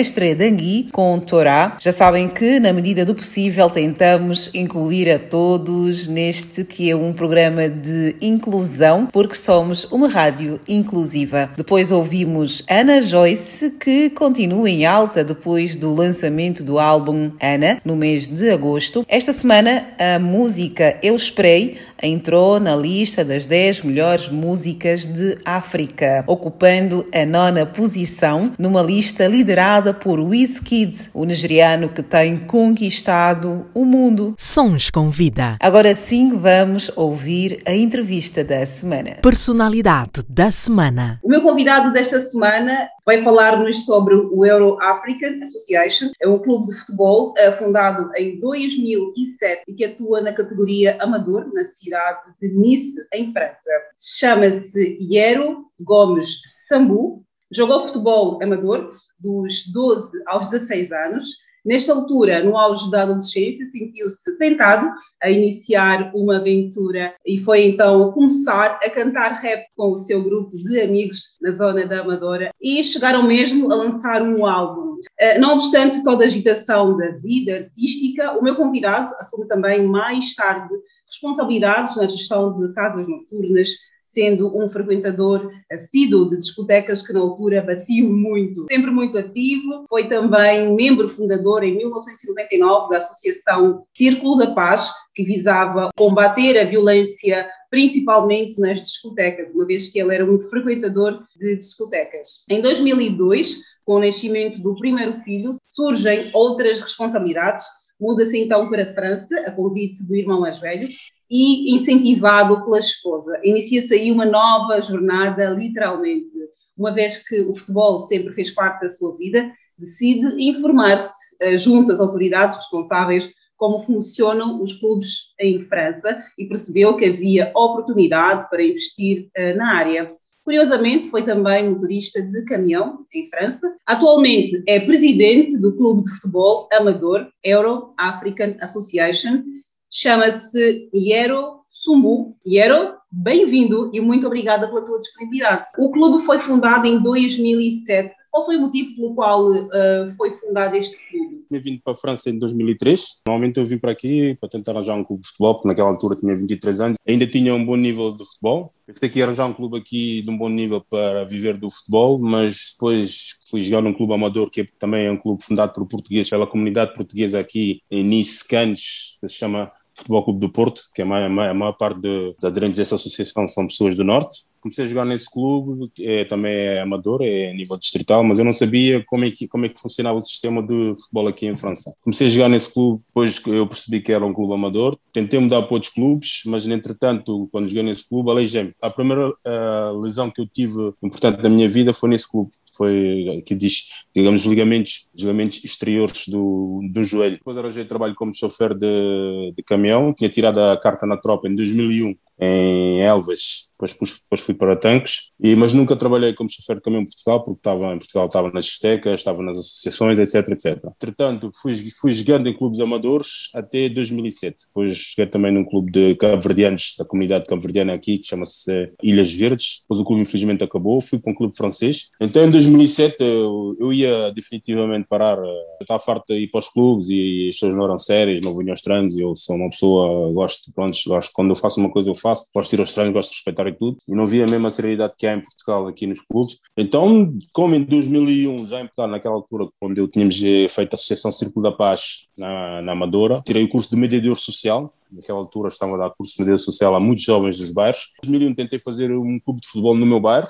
[0.03, 1.77] Mestre Dangui com Torá.
[1.79, 7.13] Já sabem que, na medida do possível, tentamos incluir a todos neste que é um
[7.13, 11.49] programa de inclusão, porque somos uma rádio inclusiva.
[11.55, 17.95] Depois ouvimos Ana Joyce, que continua em alta depois do lançamento do álbum Ana, no
[17.95, 19.05] mês de agosto.
[19.07, 26.25] Esta semana, a música Eu Spray entrou na lista das 10 melhores músicas de África,
[26.27, 33.85] ocupando a nona posição numa lista liderada por Wizkid, o nigeriano que tem conquistado o
[33.85, 34.35] mundo.
[34.37, 35.57] Sons com vida.
[35.61, 39.17] Agora sim, vamos ouvir a entrevista da semana.
[39.21, 41.19] Personalidade da semana.
[41.23, 46.09] O meu convidado desta semana vai falar-nos sobre o Euro African Association.
[46.21, 51.49] É um clube de futebol uh, fundado em 2007 e que atua na categoria amador
[51.53, 51.92] na cidade
[52.41, 53.69] de Nice, em França.
[53.99, 57.23] Chama-se Iero Gomes Sambu.
[57.51, 61.25] Jogou futebol amador dos 12 aos 16 anos.
[61.65, 64.89] Nesta altura, no auge da adolescência, sentiu-se tentado
[65.21, 70.57] a iniciar uma aventura e foi então começar a cantar rap com o seu grupo
[70.57, 74.97] de amigos na zona da Amadora e chegaram mesmo a lançar um álbum.
[75.17, 80.35] Eh, não obstante toda a agitação da vida artística, o meu convidado assume também mais
[80.35, 80.73] tarde
[81.13, 83.69] responsabilidades na gestão de casas noturnas,
[84.05, 88.65] sendo um frequentador assíduo de discotecas que na altura batiu muito.
[88.69, 95.23] Sempre muito ativo, foi também membro fundador em 1999 da Associação Círculo da Paz, que
[95.23, 101.55] visava combater a violência principalmente nas discotecas, uma vez que ele era um frequentador de
[101.55, 102.45] discotecas.
[102.47, 107.65] Em 2002, com o nascimento do primeiro filho, surgem outras responsabilidades
[108.03, 110.89] muda-se então para a França, a convite do irmão mais velho,
[111.31, 113.39] e incentivado pela esposa.
[113.43, 116.33] Inicia-se aí uma nova jornada, literalmente.
[116.77, 121.93] Uma vez que o futebol sempre fez parte da sua vida, decide informar-se uh, junto
[121.93, 128.63] às autoridades responsáveis como funcionam os clubes em França e percebeu que havia oportunidade para
[128.63, 130.13] investir uh, na área.
[130.43, 133.75] Curiosamente, foi também motorista de caminhão em França.
[133.85, 139.41] Atualmente é presidente do clube de futebol amador Euro African Association.
[139.89, 142.35] Chama-se Iero Sumbu.
[142.45, 145.67] Iero, bem-vindo e muito obrigada pela tua disponibilidade.
[145.77, 150.75] O clube foi fundado em 2007 qual foi o motivo pelo qual uh, foi fundado
[150.75, 151.32] este clube?
[151.53, 153.21] Tinha vindo para a França em 2003.
[153.27, 156.15] Normalmente eu vim para aqui para tentar arranjar um clube de futebol, porque naquela altura
[156.15, 156.97] tinha 23 anos.
[157.07, 158.73] Ainda tinha um bom nível de futebol.
[158.87, 162.19] Pensei que ia arranjar um clube aqui de um bom nível para viver do futebol,
[162.19, 166.29] mas depois fui jogar num clube amador, que também é um clube fundado por portugueses,
[166.29, 171.01] pela comunidade portuguesa aqui em Nice, Cannes, que se chama Futebol Clube do Porto, que
[171.01, 174.85] é a maior, a maior parte dos aderentes dessa associação são pessoas do Norte comecei
[174.85, 178.53] a jogar nesse clube, é, também é amador, é a nível distrital, mas eu não
[178.53, 181.93] sabia como é, que, como é que funcionava o sistema de futebol aqui em França.
[182.01, 185.63] Comecei a jogar nesse clube, depois eu percebi que era um clube amador, tentei mudar
[185.63, 188.73] para outros clubes, mas entretanto, quando joguei nesse clube, aleijei-me.
[188.81, 193.43] A primeira uh, lesão que eu tive importante da minha vida foi nesse clube foi
[193.45, 197.37] que diz, digamos, ligamentos, ligamentos exteriores do, do joelho.
[197.37, 201.55] Depois arranjei trabalho como chofer de, de caminhão, tinha tirado a carta na tropa em
[201.55, 206.81] 2001 em Elvas, depois, depois fui para tanques, e, mas nunca trabalhei como chofer de
[206.81, 210.85] caminhão em Portugal, porque estava em Portugal, estava nas estecas, estava nas associações, etc, etc.
[210.85, 214.67] Entretanto, fui, fui jogando em clubes amadores até 2007.
[214.67, 219.81] Depois joguei também num clube de cabo-verdianos, da comunidade cabo-verdiana aqui, que chama-se Ilhas Verdes.
[219.81, 222.09] Depois o clube infelizmente acabou, fui para um clube francês.
[222.19, 226.69] Então em 2007 eu, eu ia definitivamente parar, eu estava farto de ir para os
[226.69, 230.31] clubes e as pessoas não eram sérias, não vinham aos treinos, eu sou uma pessoa,
[230.31, 233.13] gosto, pronto, gosto, quando eu faço uma coisa eu faço, gosto de ir aos treinos,
[233.13, 235.87] gosto de respeitar e tudo, e não via a mesma seriedade que há em Portugal
[235.87, 236.57] aqui nos clubes.
[236.77, 240.95] Então, como em 2001, já em Portugal, naquela altura, quando eu tínhamos eh, feito a
[240.95, 245.67] Associação Círculo da Paz na, na Amadora, tirei o curso de mediador social, naquela altura
[245.69, 248.13] estava a dar curso de mediador social a muitos jovens dos bairros.
[248.23, 250.49] Em 2001 tentei fazer um clube de futebol no meu bairro,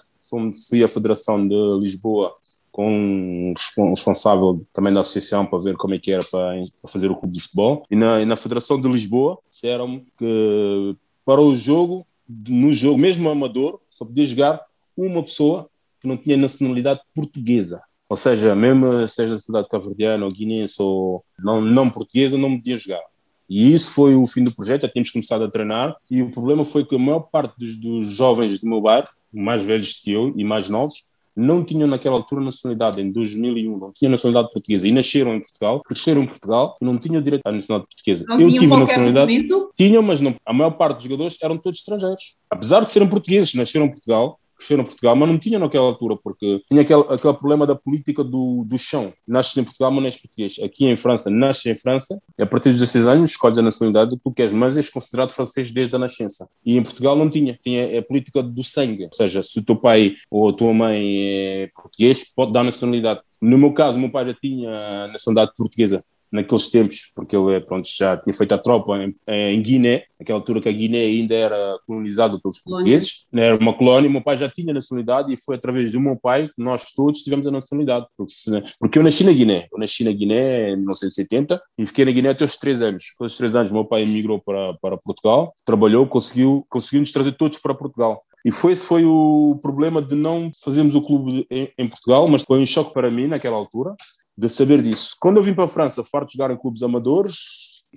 [0.70, 2.34] fui à Federação de Lisboa
[2.72, 6.56] com um respon- responsável também da associação para ver como é que era para,
[6.88, 7.86] fazer o clube de futebol.
[7.90, 12.06] E na, e na Federação de Lisboa disseram-me que para o jogo,
[12.48, 14.62] no jogo, mesmo amador, só podia jogar
[14.98, 15.70] uma pessoa
[16.00, 17.82] que não tinha nacionalidade portuguesa.
[18.10, 22.78] Ou seja, mesmo seja de cidade cabo-verdiana ou guinense ou não, não portuguesa, não podia
[22.78, 23.02] jogar.
[23.50, 26.64] E isso foi o fim do projeto, já tínhamos começado a treinar e o problema
[26.64, 30.34] foi que a maior parte dos, dos jovens do meu bairro, mais velhos que eu
[30.38, 34.92] e mais novos, não tinham naquela altura nacionalidade, em 2001, não tinham nacionalidade portuguesa e
[34.92, 38.26] nasceram em Portugal, cresceram em Portugal não tinham direito à nacionalidade portuguesa.
[38.28, 39.74] Não eu tive nacionalidade, documento?
[39.76, 42.36] tinham, mas não, a maior parte dos jogadores eram todos estrangeiros.
[42.50, 46.16] Apesar de serem portugueses, nasceram em Portugal, cresceram em Portugal, mas não tinham naquela altura,
[46.16, 49.14] porque tinha aquele, aquele problema da política do, do chão.
[49.28, 50.56] Nasces em Portugal, mas não és português.
[50.64, 54.24] Aqui em França, nasces em França, a partir dos 16 anos escolhes a nacionalidade que
[54.24, 56.48] tu queres, mas és considerado francês desde a nascença.
[56.66, 57.60] E em Portugal não tinha.
[57.62, 59.06] Tinha a política do sangue.
[59.06, 63.22] Ou seja, se o teu pai ou a tua mãe é português, pode dar nacionalidade.
[63.42, 66.04] No meu caso, meu pai já tinha nacionalidade portuguesa
[66.34, 70.60] naqueles tempos, porque ele pronto, já tinha feito a tropa em, em Guiné, naquela altura
[70.60, 74.50] que a Guiné ainda era colonizada pelos portugueses, era uma colónia, o meu pai já
[74.50, 78.34] tinha nacionalidade e foi através do meu pai que nós todos tivemos a nacionalidade, porque,
[78.80, 82.30] porque eu nasci na Guiné, eu nasci na Guiné em 1970 e fiquei na Guiné
[82.30, 83.04] até os três anos.
[83.20, 87.60] Aos três anos, meu pai emigrou para, para Portugal, trabalhou, conseguiu, conseguiu nos trazer todos
[87.60, 88.24] para Portugal.
[88.46, 92.44] E foi esse foi o problema de não fazermos o clube em, em Portugal, mas
[92.44, 93.96] foi um choque para mim naquela altura,
[94.38, 95.16] de saber disso.
[95.20, 97.36] Quando eu vim para a França, farto de jogar em clubes amadores,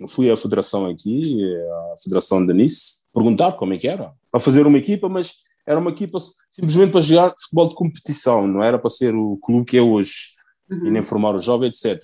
[0.09, 1.43] fui à federação aqui,
[1.93, 5.80] à federação de Nice, perguntar como é que era, para fazer uma equipa, mas era
[5.80, 6.18] uma equipa
[6.51, 10.34] simplesmente para jogar futebol de competição, não era para ser o clube que é hoje,
[10.70, 11.99] e nem formar o jovem, etc.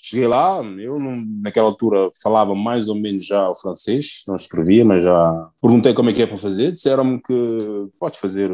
[0.00, 4.84] Cheguei lá, eu não- naquela altura falava mais ou menos já o francês, não escrevia,
[4.84, 8.50] mas já perguntei como é que é para fazer, disseram-me que podes fazer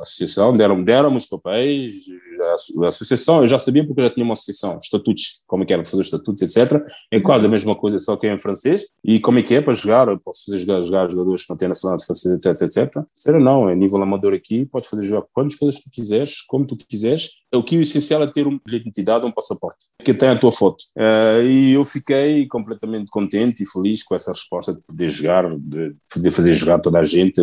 [0.00, 1.92] associação, deram-me deram os papéis,
[2.40, 5.62] a, asso- a associação, eu já sabia porque eu já tinha uma associação, estatutos, como
[5.62, 6.82] é que era para fazer os estatutos, etc.
[7.10, 9.60] É quase a mesma coisa, só que é em francês, e como é que é
[9.60, 13.04] para jogar, eu posso fazer jogar, jogar jogadores que não têm nacionalidade francesa, etc, etc.
[13.14, 16.76] Disseram não, é nível amador aqui, podes fazer jogar quantas coisas tu quiseres, como tu
[16.76, 20.38] quiseres, o que o essencial é ter um de identidade, um passaporte, que tem a
[20.38, 20.84] tua foto.
[20.96, 25.94] Eh, e eu fiquei completamente contente e feliz com essa resposta de poder jogar, de
[26.12, 27.40] poder fazer jogar toda a gente.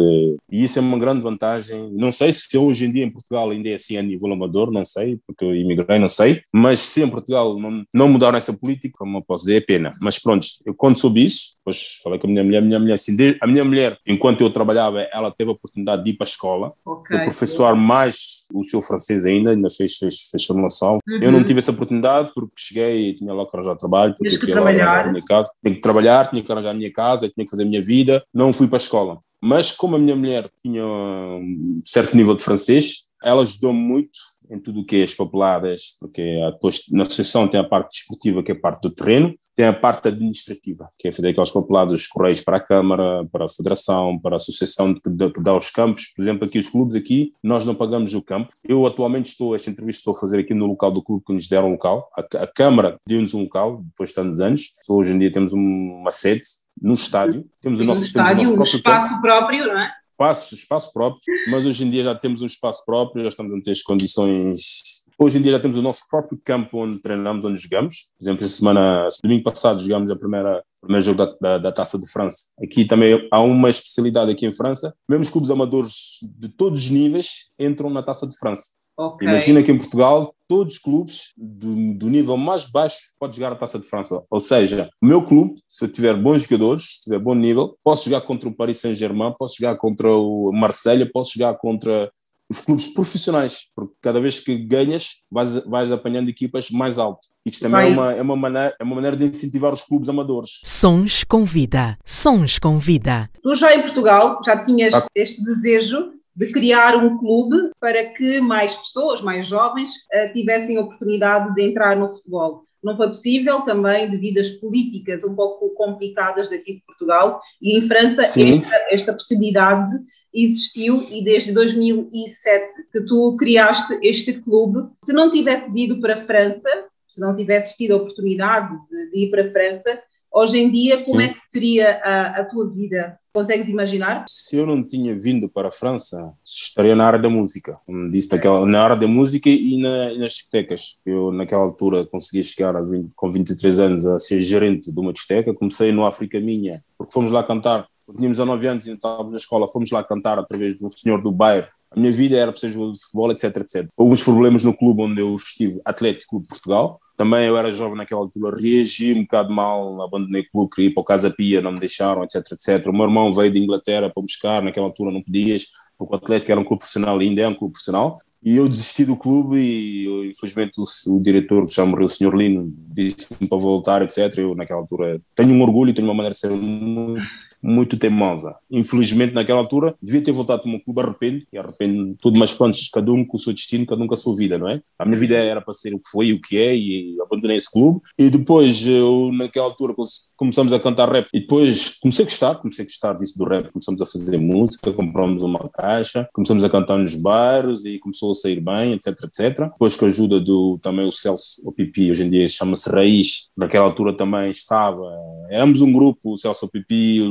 [0.49, 1.91] E isso é uma grande vantagem.
[1.93, 4.85] Não sei se hoje em dia em Portugal ainda é assim a nível amador, não
[4.85, 6.41] sei, porque eu imigrei, não sei.
[6.53, 9.91] Mas se em Portugal não, não mudaram essa política, como eu posso dizer, é pena.
[10.01, 12.93] Mas pronto, eu quando soube isso, depois falei com a minha mulher, a minha mulher,
[12.93, 16.29] assim, a minha mulher, enquanto eu trabalhava, ela teve a oportunidade de ir para a
[16.29, 17.15] escola, Ok.
[17.15, 20.97] de aperfeiçoar mais o seu francês ainda, ainda fez, fez, fez formação.
[21.07, 21.19] Uhum.
[21.21, 24.47] Eu não tive essa oportunidade porque cheguei e tinha logo que arranjar trabalho, porque que
[24.47, 25.11] trabalhar.
[25.11, 25.51] minha casa.
[25.61, 28.23] Tinha que trabalhar, tinha que arranjar a minha casa, tinha que fazer a minha vida.
[28.33, 29.19] Não fui para a escola.
[29.41, 34.17] Mas como a minha mulher tinha um certo nível de francês, ela ajudou-me muito
[34.49, 36.21] em tudo o que é as papeladas, porque
[36.53, 39.73] depois na associação tem a parte desportiva, que é a parte do terreno, tem a
[39.73, 44.19] parte administrativa, que é fazer aqueles papelados dos correios para a Câmara, para a Federação,
[44.19, 46.07] para a Associação que dá, que dá os campos.
[46.15, 48.49] Por exemplo, aqui os clubes aqui, nós não pagamos o campo.
[48.67, 51.47] Eu atualmente estou, esta entrevista estou a fazer aqui no local do clube que nos
[51.47, 52.09] deram um local.
[52.17, 54.61] A, a Câmara deu-nos um local, depois de tantos anos.
[54.89, 56.41] Hoje em dia temos um- uma sede
[56.81, 57.45] no estádio.
[57.61, 59.91] Temos o Um nosso, temos o estádio, nosso um próprio campo espaço próprio, não é?
[60.17, 63.61] Espaço, espaço próprio, mas hoje em dia já temos um espaço próprio, já estamos a
[63.61, 65.05] ter as condições.
[65.19, 68.11] Hoje em dia já temos o nosso próprio campo onde treinamos, onde jogamos.
[68.17, 72.07] Por exemplo, semana, domingo passado, jogamos a primeira, primeiro jogo da, da, da Taça de
[72.11, 72.47] França.
[72.61, 74.93] Aqui também há uma especialidade aqui em França.
[75.07, 75.93] Mesmo os clubes amadores
[76.23, 78.71] de todos os níveis entram na Taça de França.
[78.97, 79.27] Ok.
[79.27, 83.55] Imagina que em Portugal, todos os clubes do, do nível mais baixo podem jogar a
[83.55, 84.23] Taça de França.
[84.29, 88.05] Ou seja, o meu clube, se eu tiver bons jogadores, se tiver bom nível, posso
[88.05, 92.11] jogar contra o Paris Saint-Germain, posso jogar contra o Marselha, posso jogar contra
[92.49, 97.19] os clubes profissionais, porque cada vez que ganhas, vais, vais apanhando equipas mais alto.
[97.45, 97.89] Isto também Vai.
[97.89, 100.61] é uma, é, uma maneira, é uma maneira de incentivar os clubes amadores.
[100.63, 101.97] Sons com vida.
[102.05, 103.29] Sons com vida.
[103.43, 105.05] Tu já em Portugal já tinhas Ah.
[105.13, 110.81] este desejo de criar um clube para que mais pessoas, mais jovens, eh, tivessem a
[110.81, 112.63] oportunidade de entrar no futebol.
[112.83, 117.81] Não foi possível também devido às políticas um pouco complicadas daqui de Portugal e em
[117.81, 119.89] França esta, esta possibilidade
[120.31, 124.87] existiu e desde 2007 que tu criaste este clube.
[125.03, 126.69] Se não tivesses ido para a França,
[127.07, 129.99] se não tivesses tido a oportunidade de, de ir para a França,
[130.31, 131.25] hoje em dia como Sim.
[131.25, 133.17] é que seria a, a tua vida?
[133.37, 134.25] Consegues imaginar?
[134.27, 137.77] Se eu não tinha vindo para a França, estaria na área da música.
[137.85, 140.99] Como disse, daquela, na área da música e, na- e nas discotecas.
[141.05, 145.13] Eu, naquela altura, consegui chegar a 20 com 23 anos a ser gerente de uma
[145.13, 145.53] discoteca.
[145.53, 147.85] Comecei no África Minha, porque fomos lá cantar.
[148.15, 151.29] Tínhamos 19 anos e estávamos na escola, fomos lá cantar através de um senhor do
[151.31, 153.87] bairro A minha vida era para ser jogador de futebol, etc, etc.
[153.95, 156.99] Houve uns problemas no clube onde eu estive, Atlético de Portugal.
[157.17, 160.93] Também eu era jovem naquela altura, reagi um bocado mal, abandonei o clube, queria ir
[160.93, 162.87] para o Casa Pia, não me deixaram, etc, etc.
[162.87, 165.65] O meu irmão veio de Inglaterra para buscar, naquela altura não podias,
[165.97, 168.19] porque o Atlético era um clube profissional, ainda é um clube profissional.
[168.43, 172.09] E eu desisti do clube e, eu, infelizmente, o, o, diretor, que já morreu, o
[172.09, 172.35] Sr.
[172.35, 174.37] Lino, disse-me para voltar, etc.
[174.37, 177.19] Eu, naquela altura, tenho um orgulho, tenho uma maneira de ser muito,
[177.63, 178.55] muito teimosa.
[178.69, 182.53] Infelizmente, naquela altura, devia ter voltado para o meu clube, arrependo, e arrependo tudo, mas
[182.53, 184.81] pronto, cada um com o seu destino, cada um com a sua vida, não é?
[184.97, 187.57] A minha vida era para ser o que foi e o que é, e abandonei
[187.57, 188.01] esse clube.
[188.17, 189.93] E depois, eu, naquela altura,
[190.35, 193.71] começamos a cantar rap, e depois comecei a gostar, comecei a gostar disso do rap,
[193.71, 198.35] começamos a fazer música, compramos uma caixa, começamos a cantar nos bairros, e começou a
[198.35, 199.69] sair bem, etc, etc.
[199.71, 203.85] Depois, com a ajuda do, também o Celso Opipi, hoje em dia chama-se Raiz, naquela
[203.85, 205.03] altura também estava,
[205.49, 207.21] éramos um grupo, o Celso Opipi,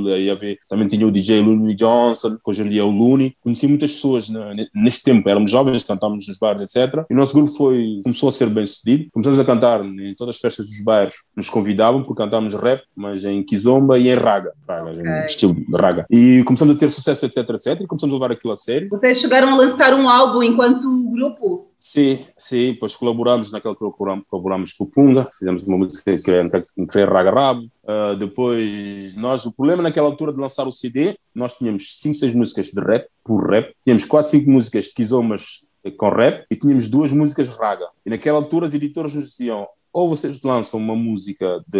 [0.69, 3.35] também tinha o DJ Looney Johnson, que hoje em dia é o Looney.
[3.41, 7.05] Conheci muitas pessoas né, nesse tempo, éramos jovens, cantávamos nos bares, etc.
[7.09, 9.09] E o nosso grupo foi, começou a ser bem sucedido.
[9.13, 13.25] Começamos a cantar em todas as festas dos bairros, nos convidavam porque cantávamos rap, mas
[13.25, 15.25] em Kizomba e em Raga, Raga okay.
[15.27, 16.07] estilo de Raga.
[16.11, 17.81] E começamos a ter sucesso, etc, etc.
[17.81, 18.89] E começamos a levar aquilo a sério.
[18.91, 21.66] Vocês chegaram a lançar um álbum enquanto grupo?
[21.79, 23.93] Sim, sim, depois colaboramos, naquela altura
[24.29, 29.45] colaboramos com o Punga, fizemos uma música que era Querer Raga Rabo, uh, depois nós,
[29.47, 33.07] o problema naquela altura de lançar o CD, nós tínhamos 5, 6 músicas de rap,
[33.23, 35.67] por rap, tínhamos 4, 5 músicas de Kizomas
[35.97, 37.87] com rap e tínhamos duas músicas de raga.
[38.05, 41.79] E naquela altura os editores nos diziam, ou vocês lançam uma música de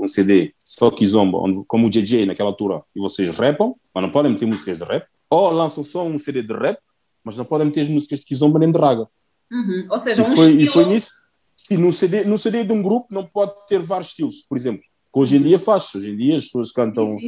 [0.00, 4.10] um CD só Kizomba, onde, como o JJ naquela altura, e vocês rapam, mas não
[4.10, 6.78] podem meter músicas de rap, ou lançam só um CD de rap,
[7.24, 9.08] mas não podem meter as músicas de Kizomba nem de raga.
[9.50, 9.86] Uhum.
[9.90, 10.62] Ou seja, e, um foi, estilo...
[10.62, 11.12] e foi nisso.
[11.56, 14.82] Sim, no CD, no CD de um grupo não pode ter vários estilos, por exemplo.
[15.12, 15.94] Que hoje em dia faz.
[15.94, 17.18] Hoje em dia as pessoas cantam.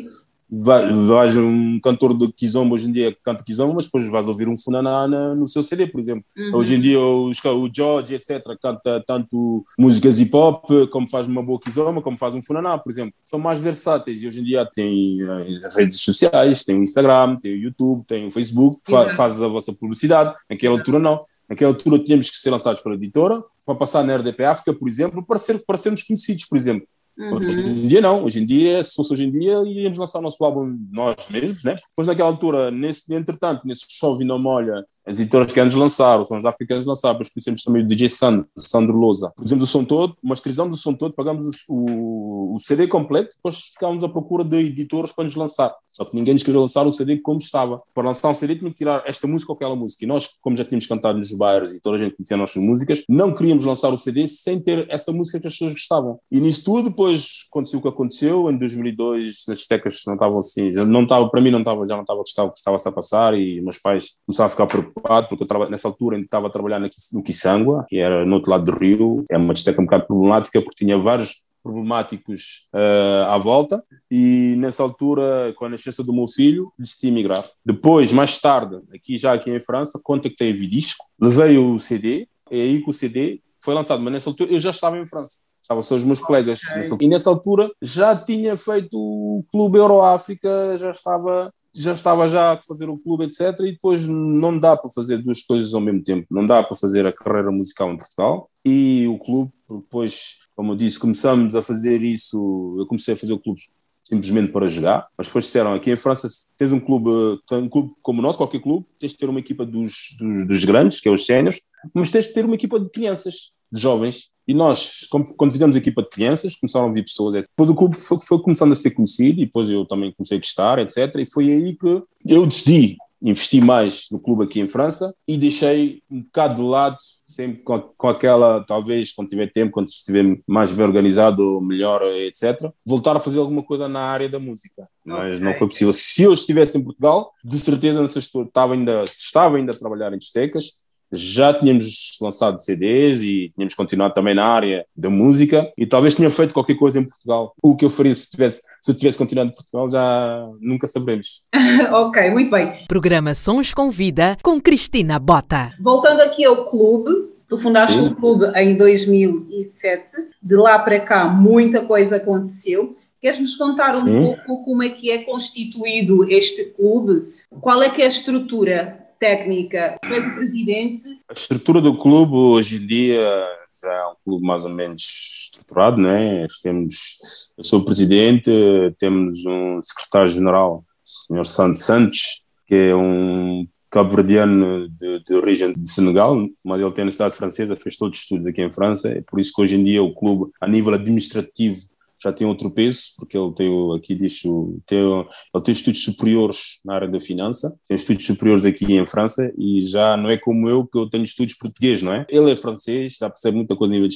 [0.55, 4.57] Vais um cantor de Kizomba hoje em dia canta Kizomba, mas depois vais ouvir um
[4.57, 6.23] Funaná no seu CD, por exemplo.
[6.37, 6.57] Uhum.
[6.57, 11.43] Hoje em dia o, o George, etc., canta tanto músicas hip hop, como faz uma
[11.43, 13.15] boa Kizomba, como faz um Funaná, por exemplo.
[13.23, 17.37] São mais versáteis e hoje em dia tem eh, as redes sociais, tem o Instagram,
[17.37, 19.09] tem o YouTube, tem o Facebook, uhum.
[19.09, 20.35] faz a vossa publicidade.
[20.51, 21.23] Naquela altura não.
[21.49, 25.25] Naquela altura tínhamos que ser lançados pela editora, para passar na RDP África, por exemplo,
[25.25, 26.87] para, ser, para sermos conhecidos, por exemplo.
[27.19, 27.35] Uhum.
[27.35, 30.23] Hoje em dia não, hoje em dia, se fosse hoje em dia, iríamos lançar o
[30.23, 31.75] nosso álbum nós mesmos, né?
[31.75, 36.29] Depois naquela altura, nesse, entretanto, nesse chove não molha, as editoras querem nos lançar, os
[36.29, 39.33] Sons África querem nos lançar, depois conhecemos também o DJ Sandro, Sandro Lousa.
[39.35, 44.03] Produzimos o som todo, masterizamos o som todo, pagamos o, o CD completo, depois ficámos
[44.05, 45.75] à procura de editores para nos lançar.
[45.91, 47.83] Só que ninguém nos queria lançar o CD como estava.
[47.93, 50.05] Para lançar um CD tinha que tirar esta música ou aquela música.
[50.05, 52.63] E nós, como já tínhamos cantado nos bairros e toda a gente conhecia as nossas
[52.63, 56.19] músicas, não queríamos lançar o CD sem ter essa música que as pessoas gostavam.
[56.31, 58.51] E nisso tudo, depois aconteceu o que aconteceu.
[58.51, 61.95] Em 2002, as discotecas não estavam assim, já não estava, para mim não estava, já
[61.95, 64.67] não estava a gostar o que estava a passar e meus pais começaram a ficar
[64.67, 64.92] preocupados
[65.29, 68.65] porque eu nessa altura ainda estava a trabalhar no Kisangua, que era no outro lado
[68.65, 69.25] do rio.
[69.31, 74.83] É uma discoteca um bocado problemática porque tinha vários problemáticos uh, à volta e nessa
[74.83, 77.45] altura, com a nascença do meu filho, decidi emigrar.
[77.65, 82.61] Depois, mais tarde, aqui já aqui em França, contactei a Vidisco, levei o CD, e
[82.61, 85.43] aí que o CD foi lançado, mas nessa altura eu já estava em França.
[85.63, 86.61] Estavam só os meus colegas.
[86.91, 87.07] Okay.
[87.07, 92.63] E nessa altura já tinha feito o Clube Euroáfrica, já estava já estava já a
[92.63, 93.59] fazer o clube, etc.
[93.61, 96.27] E depois não dá para fazer duas coisas ao mesmo tempo.
[96.31, 99.51] Não dá para fazer a carreira musical em Portugal e o clube.
[99.69, 102.77] Depois, como eu disse, começamos a fazer isso.
[102.79, 103.61] Eu comecei a fazer o clube
[104.03, 107.09] simplesmente para jogar, mas depois disseram aqui em França tens um clube,
[107.53, 110.65] um clube como o nosso, qualquer clube, tens de ter uma equipa dos, dos, dos
[110.65, 111.63] grandes, que é os séniores,
[111.95, 115.07] mas tens de ter uma equipa de crianças, de jovens, e nós,
[115.37, 117.49] quando fizemos a equipa de crianças, começaram a vir pessoas, etc.
[117.51, 120.41] Depois o clube foi, foi começando a ser conhecido, e depois eu também comecei a
[120.41, 121.17] gostar, etc.
[121.19, 126.03] E foi aí que eu decidi investi mais no clube aqui em França e deixei
[126.11, 130.73] um bocado de lado, sempre com, com aquela, talvez quando tiver tempo, quando estiver mais
[130.73, 134.89] bem organizado, melhor, etc., voltar a fazer alguma coisa na área da música.
[135.05, 135.47] Mas okay.
[135.47, 135.93] não foi possível.
[135.93, 140.81] Se eu estivesse em Portugal, de certeza estava ainda, estava ainda a trabalhar em discotecas,
[141.13, 146.31] já tínhamos lançado CDs e tínhamos continuado também na área da música e talvez tinha
[146.31, 147.55] feito qualquer coisa em Portugal.
[147.63, 151.45] O que eu faria se tivesse, se eu tivesse continuado em Portugal já nunca saberemos.
[151.93, 152.73] ok, muito bem.
[152.89, 155.73] Programa Sons com Vida com Cristina Bota.
[155.79, 157.11] Voltando aqui ao clube,
[157.47, 158.07] tu fundaste Sim.
[158.07, 160.05] o clube em 2007,
[160.43, 162.97] de lá para cá muita coisa aconteceu.
[163.21, 164.35] Queres nos contar um Sim.
[164.47, 167.33] pouco como é que é constituído este clube?
[167.61, 169.02] Qual é que é a estrutura?
[169.23, 171.05] Técnica, o presidente.
[171.29, 173.47] A estrutura do clube hoje em dia
[173.81, 176.45] já é um clube mais ou menos estruturado, né?
[176.61, 177.19] Temos,
[177.57, 178.51] eu sou o presidente,
[178.99, 180.85] temos um secretário-geral,
[181.31, 181.47] o Sr.
[181.47, 182.21] Santos Santos,
[182.67, 187.77] que é um cabo-verdiano de, de origem de Senegal, mas ele tem na cidade francesa,
[187.77, 190.13] fez todos os estudos aqui em França, é por isso que hoje em dia o
[190.13, 191.79] clube, a nível administrativo,
[192.23, 194.43] já tem outro peso, porque ele tem, aqui diz,
[194.87, 199.53] tem, ele tem estudos superiores na área da finança, tem estudos superiores aqui em França
[199.59, 202.27] e já não é como eu que eu tenho estudos português, não é?
[202.29, 204.09] Ele é francês, já percebe muita coisa a nível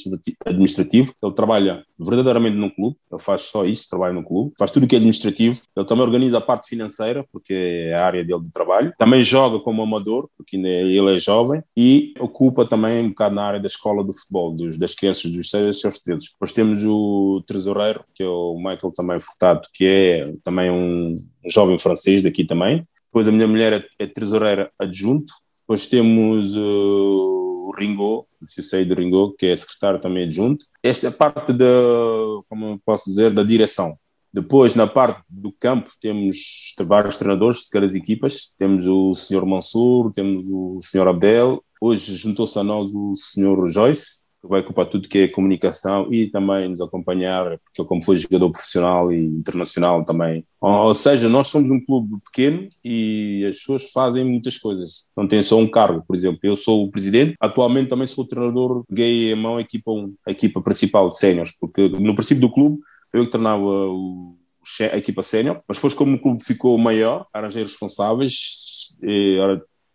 [0.45, 4.85] administrativo, ele trabalha verdadeiramente num clube, ele faz só isso, trabalha no clube, faz tudo
[4.85, 8.43] o que é administrativo, ele também organiza a parte financeira, porque é a área dele
[8.43, 13.35] de trabalho, também joga como amador, porque ele é jovem, e ocupa também um bocado
[13.35, 16.31] na área da escola do futebol, dos, das crianças dos 6 aos 13.
[16.33, 21.17] Depois temos o tesoureiro, que é o Michael também Furtado, que é também um
[21.47, 22.87] jovem francês daqui também.
[23.07, 25.33] Depois a minha mulher é, é tesoureira adjunto.
[25.63, 27.37] Depois temos uh,
[27.67, 30.67] o Ringo, se sei do Ringo, que é secretário também adjunto.
[30.83, 31.67] Esta é a parte da,
[32.49, 33.99] como posso dizer, da direção.
[34.33, 38.55] Depois, na parte do campo, temos vários treinadores de cada equipas.
[38.59, 39.47] Temos o Sr.
[39.47, 41.09] Mansur, temos o Sr.
[41.09, 41.65] Abdel.
[41.81, 43.67] Hoje juntou-se a nós o Sr.
[43.67, 48.17] Joyce, vai ocupar tudo que é comunicação e também nos acompanhar, porque ele, como foi
[48.17, 50.45] jogador profissional e internacional também.
[50.61, 55.07] Ou seja, nós somos um clube pequeno e as pessoas fazem muitas coisas.
[55.17, 56.39] Não tem só um cargo, por exemplo.
[56.43, 60.15] Eu sou o presidente, atualmente também sou o treinador, peguei a mão a equipa 1,
[60.27, 62.79] a equipa principal séniores, porque no princípio do clube
[63.13, 64.37] eu que treinava o
[64.93, 69.39] a equipa sénior, mas depois como o clube ficou maior, arranjei responsáveis, e,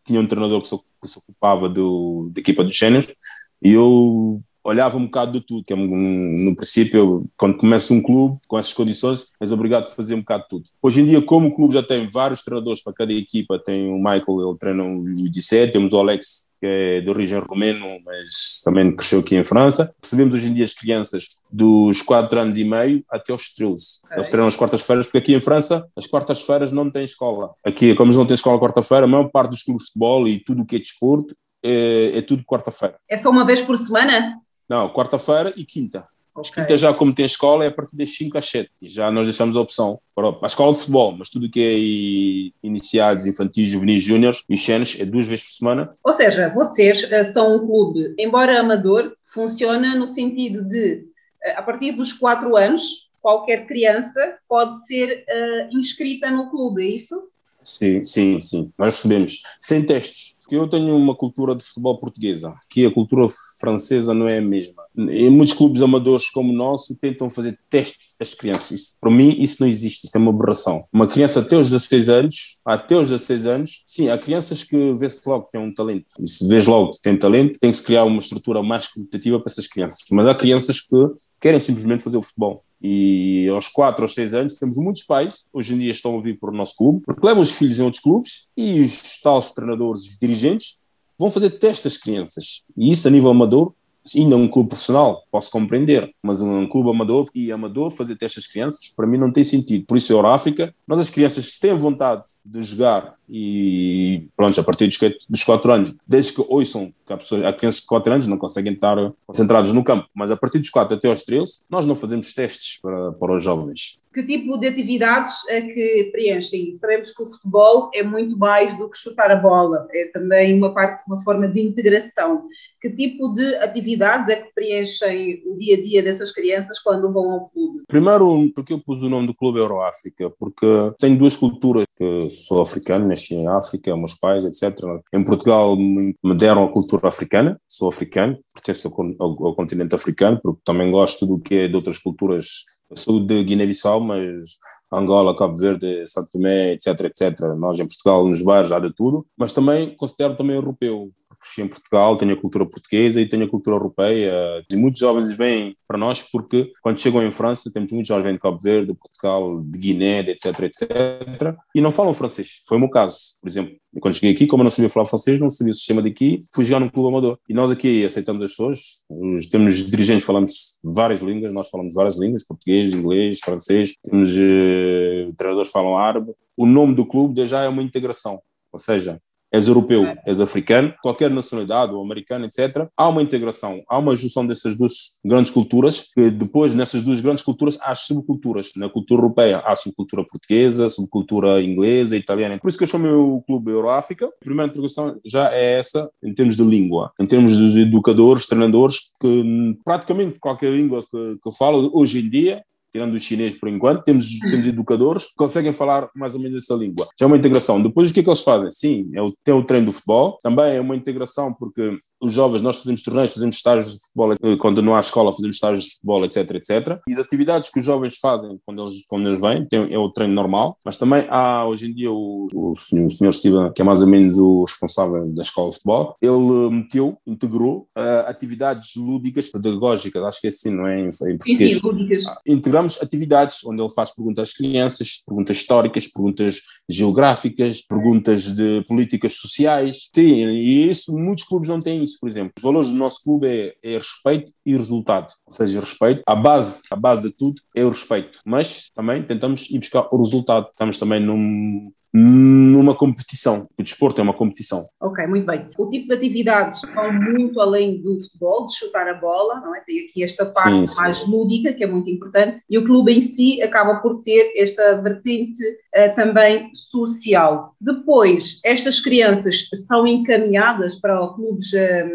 [0.03, 3.13] tinha um treinador que se ocupava do, da equipa dos séniores
[3.62, 8.39] e eu olhava um bocado de tudo, que é, no princípio, quando começa um clube
[8.47, 10.64] com essas condições, és obrigado a fazer um bocado de tudo.
[10.82, 13.97] Hoje em dia, como o clube já tem vários treinadores para cada equipa, tem o
[13.97, 18.95] Michael, ele treina o U17, temos o Alex, que é de origem romeno, mas também
[18.95, 19.91] cresceu aqui em França.
[20.01, 23.84] Recebemos hoje em dia as crianças dos 4 anos e meio até aos 13.
[24.05, 24.18] Okay.
[24.18, 27.51] Eles treinam as quartas-feiras, porque aqui em França as quartas-feiras não tem escola.
[27.66, 30.62] Aqui, como não têm escola quarta-feira, a maior parte dos clubes de futebol e tudo
[30.62, 32.95] o que é desporto é, é tudo quarta-feira.
[33.07, 34.39] É só uma vez por semana?
[34.68, 36.07] Não, quarta-feira e quinta.
[36.34, 36.64] Okay.
[36.64, 38.72] Quinta já, como tem escola, é a partir das 5 às 7.
[38.82, 42.66] E já nós deixamos a opção para a escola de futebol, mas tudo que é
[42.66, 45.91] iniciados, infantis, juvenis, júniores e xenes é duas vezes por semana.
[46.03, 51.05] Ou seja, vocês uh, são um clube, embora amador, funciona no sentido de,
[51.45, 56.95] uh, a partir dos 4 anos, qualquer criança pode ser uh, inscrita no clube, é
[56.95, 57.30] isso?
[57.62, 58.72] Sim, sim, sim.
[58.78, 63.25] Nós recebemos sem testes porque eu tenho uma cultura de futebol portuguesa, que a cultura
[63.57, 64.83] francesa não é a mesma.
[64.97, 68.71] Em muitos clubes amadores como o nosso tentam fazer testes das crianças.
[68.71, 70.83] Isso, para mim, isso não existe, isso é uma aberração.
[70.91, 75.21] Uma criança até os 16 anos, até os 16 anos, sim, há crianças que vê-se
[75.25, 76.07] logo que têm um talento.
[76.19, 79.39] E se vês logo que têm talento, tem que se criar uma estrutura mais competitiva
[79.39, 80.01] para essas crianças.
[80.11, 81.07] Mas há crianças que
[81.39, 82.65] querem simplesmente fazer o futebol.
[82.82, 86.39] E aos 4 ou 6 anos temos muitos pais, hoje em dia estão a vir
[86.39, 90.03] para o nosso clube, porque levam os filhos em outros clubes e os tais treinadores,
[90.03, 90.78] os dirigentes,
[91.17, 92.63] vão fazer testes às crianças.
[92.75, 93.74] E isso a nível amador
[94.15, 98.51] ainda um clube profissional, posso compreender, mas um clube amador e amador fazer testes às
[98.51, 99.86] crianças, para mim não tem sentido.
[99.86, 104.63] Por isso, a Euráfrica, nós as crianças, se têm vontade de jogar e pronto, a
[104.63, 104.89] partir
[105.29, 108.37] dos 4 anos, desde que ouçam que há, pessoas, há crianças de 4 anos não
[108.37, 111.95] conseguem estar concentrados no campo, mas a partir dos 4 até aos 13, nós não
[111.95, 114.00] fazemos testes para, para os jovens.
[114.13, 116.75] Que tipo de atividades é que preenchem?
[116.75, 120.74] Sabemos que o futebol é muito mais do que chutar a bola, é também uma
[120.74, 122.43] parte, uma forma de integração.
[122.82, 127.32] Que tipo de atividades é que preenchem o dia a dia dessas crianças quando vão
[127.32, 127.83] ao clube?
[127.88, 130.66] Primeiro, porque eu pus o nome do clube Euroáfrica, porque
[131.00, 131.86] tenho duas culturas,
[132.29, 134.78] sou africano, nasci em África, meus pais, etc.
[135.13, 140.39] Em Portugal me deram a cultura africana, sou africano, pertenço ao, ao, ao continente africano,
[140.42, 144.59] porque também gosto do que é de outras culturas eu sou de Guiné-Bissau, mas
[144.92, 147.39] Angola, Cabo Verde, Santo Tomé, etc, etc.
[147.58, 151.12] Nós em Portugal, nos bares, há de tudo, mas também considero também europeu
[151.42, 154.34] cresci em Portugal, tenho a cultura portuguesa e tenho a cultura europeia.
[154.72, 158.39] E muitos jovens vêm para nós porque, quando chegam em França, temos muitos jovens de
[158.39, 162.62] Cabo Verde, de Portugal, de Guiné, etc, etc, e não falam francês.
[162.68, 163.76] Foi o meu caso, por exemplo.
[164.00, 166.63] Quando cheguei aqui, como eu não sabia falar francês, não sabia o sistema daqui, fui
[166.63, 167.38] jogar num clube amador.
[167.50, 169.04] E nós aqui aceitamos as pessoas,
[169.50, 175.68] temos dirigentes, falamos várias línguas, nós falamos várias línguas, português, inglês, francês, temos uh, treinadores
[175.68, 176.32] que falam árabe.
[176.55, 178.42] O nome do clube já é uma integração,
[178.72, 179.20] ou seja,
[179.51, 184.45] és europeu, és africano, qualquer nacionalidade, ou americano, etc., há uma integração, há uma junção
[184.47, 188.71] dessas duas grandes culturas, que depois, nessas duas grandes culturas, há subculturas.
[188.78, 192.59] Na cultura europeia há subcultura portuguesa, subcultura inglesa, italiana.
[192.59, 194.25] Por isso que eu chamo o Clube Euroáfrica.
[194.25, 199.11] A primeira integração já é essa, em termos de língua, em termos dos educadores, treinadores,
[199.19, 203.70] que praticamente qualquer língua que, que eu falo, hoje em dia, tirando o chinês por
[203.70, 207.08] enquanto, temos, temos educadores que conseguem falar mais ou menos essa língua.
[207.20, 207.82] Já é uma integração.
[207.82, 208.70] Depois, o que é que eles fazem?
[208.72, 212.61] Sim, é o, tem o treino do futebol, também é uma integração porque os jovens,
[212.61, 215.91] nós fazemos torneios, fazemos estágios de futebol, eh, quando não há escola, fazemos estágios de
[215.95, 216.99] futebol, etc, etc.
[217.07, 220.09] E as atividades que os jovens fazem quando eles, quando eles vêm, tem, é o
[220.09, 223.81] treino normal, mas também há hoje em dia o, o, senhor, o senhor Steven, que
[223.81, 228.95] é mais ou menos o responsável da escola de futebol, ele meteu, integrou uh, atividades
[228.95, 231.73] lúdicas, pedagógicas, acho que é assim, não é em, em português.
[231.73, 232.27] Sim, sim, lúdicas.
[232.27, 238.83] Ah, Integramos atividades onde ele faz perguntas às crianças, perguntas históricas, perguntas geográficas, perguntas de
[238.87, 240.09] políticas sociais.
[240.13, 242.54] Sim, e isso, muitos clubes não têm isso, por exemplo.
[242.58, 245.32] Os valores do nosso clube é, é respeito e resultado.
[245.46, 248.39] Ou seja, respeito, a base, a base de tudo é o respeito.
[248.46, 250.67] Mas também tentamos ir buscar o resultado.
[250.71, 253.67] Estamos também num, numa competição.
[253.78, 254.88] O desporto é uma competição.
[255.00, 255.66] Ok, muito bem.
[255.78, 259.79] O tipo de atividades vão muito além do futebol, de chutar a bola, não é?
[259.82, 260.96] Tem aqui esta parte Sim, sim.
[261.01, 265.01] mais lúdica, que é muito importante, e o clube em si acaba por ter esta
[265.01, 265.63] vertente
[265.93, 267.75] eh, também social.
[267.79, 272.09] Depois, estas crianças são encaminhadas para clubes eh,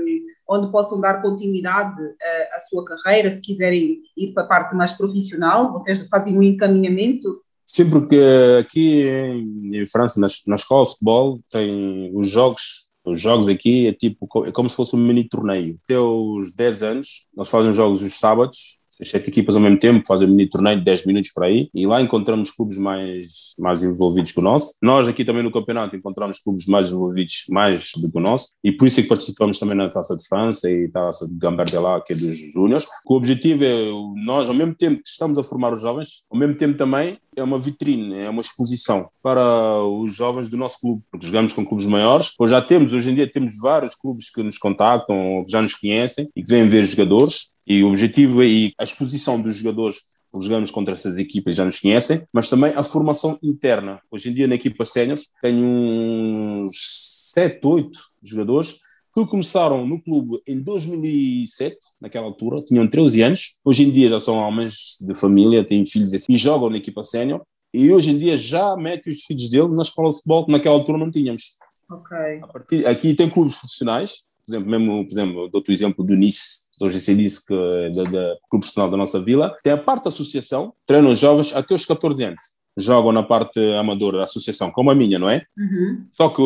[0.48, 4.92] onde possam dar continuidade eh, à sua carreira, se quiserem ir para a parte mais
[4.92, 7.45] profissional, vocês fazem um encaminhamento
[7.76, 8.18] Sim, porque
[8.58, 12.86] aqui em, em França, na, na escola de futebol, tem os jogos.
[13.04, 15.78] Os jogos aqui é tipo é como se fosse um mini torneio.
[15.84, 20.28] Até os 10 anos, nós fazemos jogos os sábados, sete equipas ao mesmo tempo, fazem
[20.28, 24.32] um mini torneio de 10 minutos por aí, e lá encontramos clubes mais, mais envolvidos
[24.32, 24.74] que o nosso.
[24.82, 28.72] Nós aqui também no campeonato encontramos clubes mais envolvidos mais do que o nosso, e
[28.72, 32.12] por isso é que participamos também na Taça de França e Taça de Gambardella, que
[32.12, 32.86] é dos Júniors.
[33.06, 33.90] O objetivo é,
[34.24, 37.42] nós, ao mesmo tempo que estamos a formar os jovens, ao mesmo tempo também é
[37.42, 41.86] uma vitrine, é uma exposição para os jovens do nosso clube, porque jogamos com clubes
[41.86, 42.32] maiores.
[42.38, 45.74] Hoje já temos, hoje em dia temos vários clubes que nos contactam, que já nos
[45.74, 47.54] conhecem e que vêm ver jogadores.
[47.66, 52.22] E o objetivo é a exposição dos jogadores jogamos contra essas equipas já nos conhecem,
[52.30, 54.00] mas também a formação interna.
[54.10, 58.80] Hoje em dia na equipa sénior tenho uns 7, 8 jogadores
[59.14, 64.20] que começaram no clube em 2007, naquela altura, tinham 13 anos, hoje em dia já
[64.20, 67.40] são homens de família, têm filhos assim, e jogam na equipa sénior,
[67.72, 70.74] e hoje em dia já metem os filhos dele na escola de futebol, que naquela
[70.74, 71.54] altura não tínhamos.
[71.90, 72.14] Ok.
[72.42, 76.14] A partir- Aqui tem clubes profissionais, por exemplo, mesmo, por exemplo, dou-te o exemplo do
[76.14, 77.54] Nice, do GC Nice, que
[77.94, 81.54] da, da clube profissional da nossa vila, tem a parte da associação, treinam os jovens
[81.54, 82.42] até os 14 anos.
[82.78, 85.42] Jogam na parte amadora da associação, como a minha, não é?
[85.56, 86.06] Uhum.
[86.10, 86.42] Só que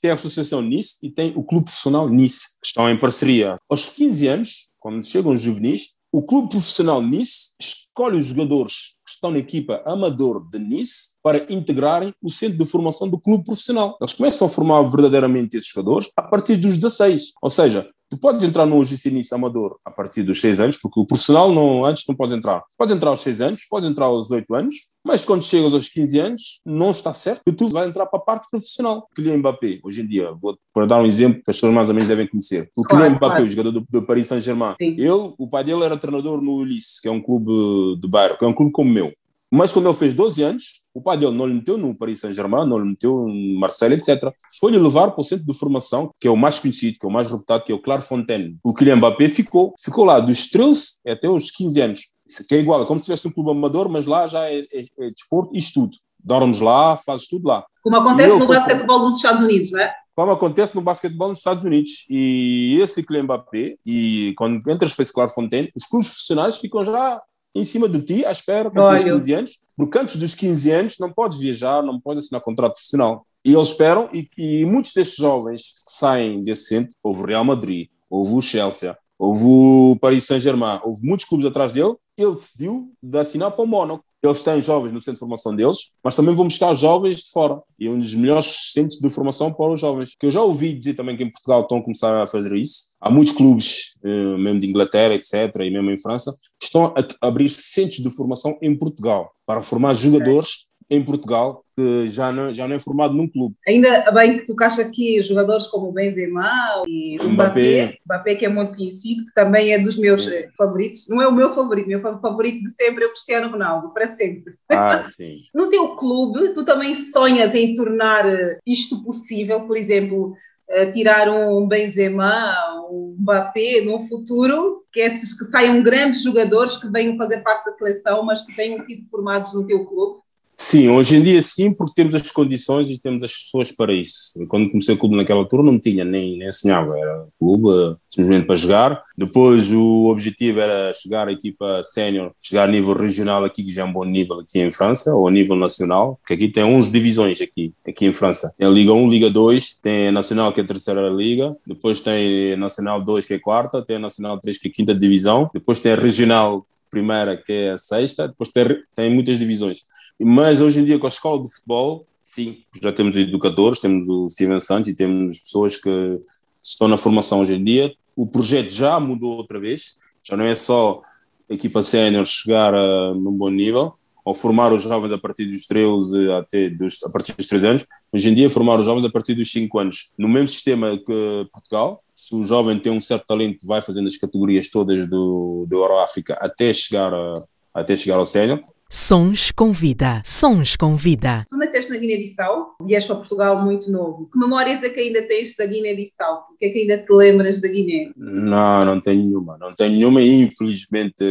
[0.00, 3.56] tem a Associação Nice e tem o Clube Profissional Nice, que estão em parceria.
[3.68, 9.10] Aos 15 anos, quando chegam os juvenis, o Clube Profissional Nice escolhe os jogadores que
[9.10, 13.96] estão na equipa amador de Nice para integrarem o centro de formação do clube profissional.
[14.00, 17.32] Eles começam a formar verdadeiramente esses jogadores a partir dos 16.
[17.42, 21.00] Ou seja, tu podes entrar no OGC Nice amador a partir dos 6 anos, porque
[21.00, 22.62] o profissional não, antes não podes entrar.
[22.78, 24.74] Podes entrar aos 6 anos, podes entrar aos 8 anos,
[25.04, 28.22] mas quando chegas aos 15 anos, não está certo que tu vais entrar para a
[28.22, 29.06] parte profissional.
[29.14, 31.94] Kylian Mbappé, hoje em dia, vou para dar um exemplo que as pessoas mais ou
[31.94, 32.70] menos devem conhecer.
[32.76, 33.44] O Claro, Mbappé, claro.
[33.44, 37.08] o jogador do, do Paris Saint-Germain, ele, o pai dele era treinador no Ulisses, que
[37.08, 39.12] é um clube de bairro, que é um clube como o meu.
[39.52, 42.66] Mas quando ele fez 12 anos, o pai dele não lhe meteu no Paris Saint-Germain,
[42.66, 44.32] não lhe meteu no Marseille, etc.
[44.58, 47.12] Foi-lhe levar para o centro de formação, que é o mais conhecido, que é o
[47.12, 48.58] mais reputado, que é o Clairefontaine.
[48.64, 49.74] O Kylian Mbappé ficou.
[49.80, 52.00] Ficou lá dos 13 até os 15 anos.
[52.48, 54.84] Que é igual, é como se tivesse um clube amador, mas lá já é, é,
[54.98, 55.96] é desporto e estudo.
[56.18, 57.64] Dormes lá, fazes tudo lá.
[57.82, 59.94] Como acontece no basquetebol nos Estados Unidos, não é?
[60.16, 62.06] como acontece no basquetebol nos Estados Unidos.
[62.08, 67.22] E esse Kylian Mbappé, e quando entras para esse Clairefontaine, os clubes profissionais ficam já
[67.60, 69.14] em cima de ti, à espera, quando tens Olha.
[69.14, 73.26] 15 anos, porque antes dos 15 anos não podes viajar, não podes assinar contrato profissional.
[73.44, 77.44] E eles esperam, e, e muitos desses jovens que saem desse centro, houve o Real
[77.44, 82.92] Madrid, houve o Chelsea, houve o Paris Saint-Germain, houve muitos clubes atrás dele, ele decidiu
[83.02, 84.04] de assinar para o Mónaco.
[84.26, 87.60] Eles têm jovens no centro de formação deles, mas também vão buscar jovens de fora.
[87.78, 90.14] E um dos melhores centros de formação para os jovens.
[90.18, 92.86] Que eu já ouvi dizer também que em Portugal estão a começar a fazer isso.
[93.00, 97.26] Há muitos clubes, eh, mesmo de Inglaterra, etc., e mesmo em França, que estão a
[97.26, 102.66] abrir centros de formação em Portugal, para formar jogadores em Portugal que já não, já
[102.66, 103.54] não é formado num clube.
[103.68, 108.34] Ainda bem que tocaste aqui jogadores como o Benzema e o Mbappé, Mbappé.
[108.34, 111.06] Que é muito conhecido, que também é dos meus eh, favoritos.
[111.08, 114.08] Não é o meu favorito, meu fa- favorito de sempre é o Cristiano Ronaldo, para
[114.08, 114.54] sempre.
[114.70, 115.40] Ah, sim.
[115.54, 120.34] No teu clube, tu também sonhas em tornar eh, isto possível, por exemplo,
[120.70, 122.54] eh, tirar um Benzema,
[122.90, 127.76] um Mbappé no futuro, que esses que saiam grandes jogadores que venham fazer parte da
[127.76, 130.20] seleção, mas que tenham sido formados no teu clube?
[130.58, 134.32] Sim, hoje em dia sim, porque temos as condições e temos as pessoas para isso.
[134.34, 137.96] Eu, quando comecei o clube naquela altura não tinha, nem, nem sonhava, era clube uh,
[138.08, 139.04] simplesmente para jogar.
[139.18, 143.82] Depois o objetivo era chegar à equipa sénior, chegar a nível regional aqui, que já
[143.82, 146.90] é um bom nível aqui em França, ou a nível nacional, porque aqui tem 11
[146.90, 148.54] divisões aqui, aqui em França.
[148.56, 152.00] Tem a Liga 1, Liga 2, tem a Nacional que é a terceira liga, depois
[152.00, 154.74] tem a Nacional 2 que é a quarta, tem a Nacional 3 que é a
[154.74, 158.64] quinta divisão, depois tem a Regional primeira que é a sexta, depois tem,
[158.94, 159.84] tem muitas divisões.
[160.20, 164.28] Mas hoje em dia, com a escola de futebol, sim, já temos educadores, temos o
[164.30, 166.20] Steven Santos e temos pessoas que
[166.62, 167.94] estão na formação hoje em dia.
[168.14, 171.02] O projeto já mudou outra vez, já não é só
[171.48, 173.94] a equipa sénior chegar a, num bom nível,
[174.24, 177.86] ou formar os jovens a partir dos 13 até dos, a partir dos 3 anos.
[178.12, 180.12] Hoje em dia, formar os jovens a partir dos 5 anos.
[180.18, 184.16] No mesmo sistema que Portugal, se o jovem tem um certo talento, vai fazendo as
[184.16, 187.34] categorias todas do, do Euroáfrica até chegar, a,
[187.72, 188.60] até chegar ao sénior.
[188.88, 191.44] Sons com vida, sons com vida.
[191.48, 194.30] Tu nasceste na Guiné-Bissau, vieste para Portugal muito novo.
[194.32, 196.46] Que memórias é que ainda tens da Guiné-Bissau?
[196.52, 198.12] O que é que ainda te lembras da Guiné?
[198.16, 201.24] Não, não tenho nenhuma, não tenho nenhuma e infelizmente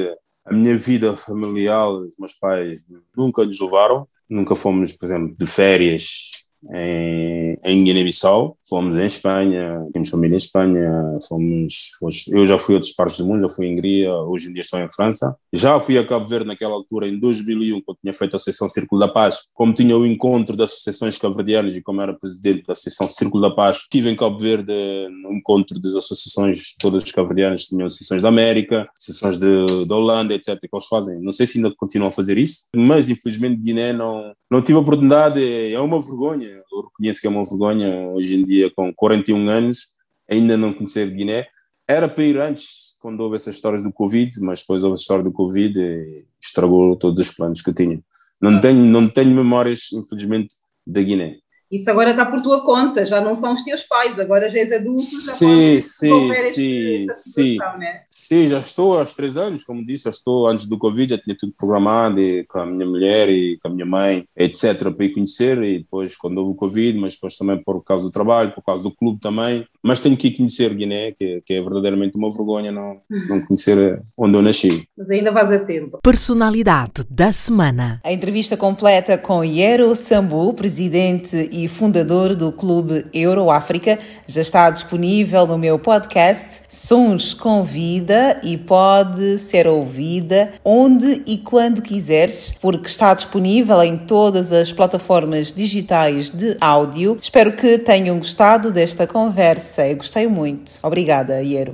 [0.44, 2.86] a minha vida familiar, os meus pais
[3.18, 6.32] nunca nos levaram, nunca fomos, por exemplo, de férias
[6.74, 12.74] em, em Guiné-Bissau, fomos em Espanha, temos família em Espanha, fomos, fomos, eu já fui
[12.74, 15.36] a outras partes do mundo, já fui em Hungria, hoje em dia estou em França.
[15.54, 19.00] Já fui a Cabo Verde naquela altura, em 2001, quando tinha feito a Associação Círculo
[19.00, 23.08] da Paz, como tinha o encontro das associações cabo-verdianas e como era presidente da Associação
[23.08, 24.74] Círculo da Paz, estive em Cabo Verde
[25.22, 30.60] no encontro das associações todas cabo-verdianas, tinham associações da América, associações de, da Holanda, etc,
[30.60, 31.22] que eles fazem.
[31.22, 34.82] Não sei se ainda continuam a fazer isso, mas infelizmente Guiné não, não tive a
[34.82, 39.50] oportunidade, é uma vergonha, eu reconheço que é uma vergonha hoje em dia com 41
[39.50, 39.96] anos,
[40.30, 41.48] ainda não conhecer Guiné.
[41.88, 45.24] Era para ir antes, quando houve essas histórias do Covid, mas depois houve a história
[45.24, 48.00] do Covid e estragou todos os planos que eu tinha.
[48.42, 50.56] Não tenho, não tenho memórias, infelizmente,
[50.86, 51.38] da Guiné.
[51.72, 54.72] Isso agora está por tua conta, já não são os teus pais, agora já és
[54.72, 57.58] adulto, já Sim, sim, sim, sim.
[57.80, 58.04] né?
[58.18, 61.36] Sim, já estou aos três anos, como disse, já estou antes do Covid, já tinha
[61.38, 65.10] tudo programado e com a minha mulher e com a minha mãe, etc, para ir
[65.10, 68.64] conhecer e depois quando houve o Covid, mas depois também por causa do trabalho, por
[68.64, 72.30] causa do clube também, mas tenho que ir conhecer Guiné, que, que é verdadeiramente uma
[72.30, 74.88] vergonha não, não conhecer onde eu nasci.
[74.98, 76.00] Mas ainda vais a tempo.
[76.02, 78.00] Personalidade da semana.
[78.02, 85.46] A entrevista completa com Yero Sambu, presidente e fundador do Clube Euroáfrica, já está disponível
[85.46, 87.62] no meu podcast Sons com
[88.06, 94.72] Vida e pode ser ouvida onde e quando quiseres, porque está disponível em todas as
[94.72, 97.18] plataformas digitais de áudio.
[97.20, 99.88] Espero que tenham gostado desta conversa.
[99.88, 100.74] Eu gostei muito.
[100.84, 101.74] Obrigada, Yero.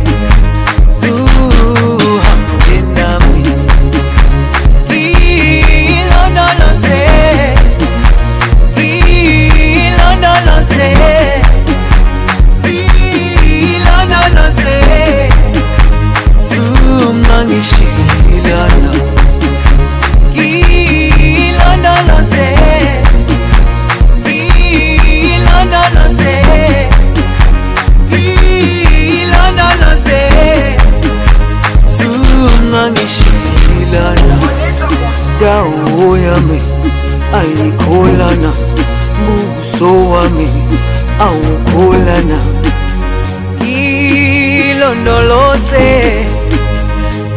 [36.31, 36.59] yami
[37.39, 38.51] ayikholana
[39.25, 40.47] buso wami
[41.25, 42.39] awukholana
[44.61, 45.89] ilondoloze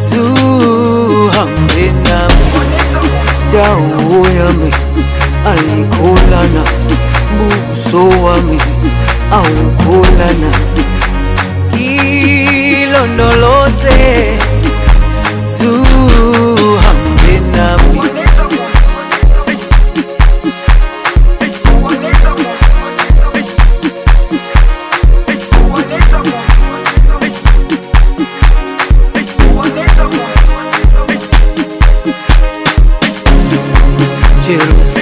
[0.09, 2.47] zuhambe nami
[3.53, 4.71] dawo yami
[5.51, 6.63] ayikholana
[7.37, 8.57] buso wami
[9.37, 10.51] awukholana
[12.85, 13.97] ilondoloze
[15.57, 17.99] zuhambe nami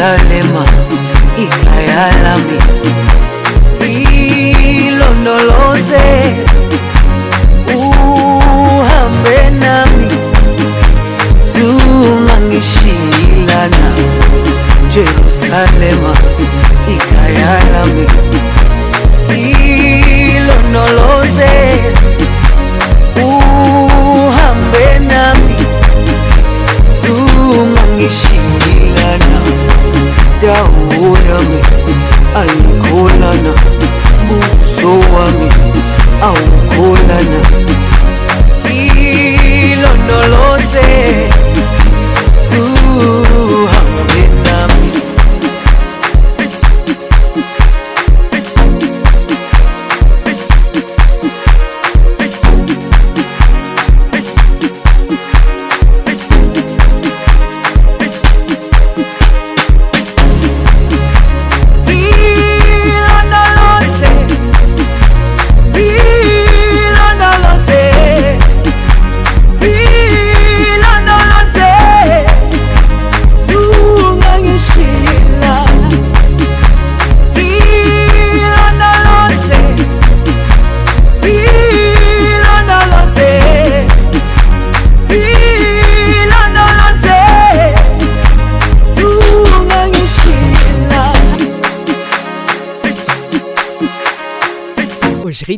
[0.04, 0.33] Dale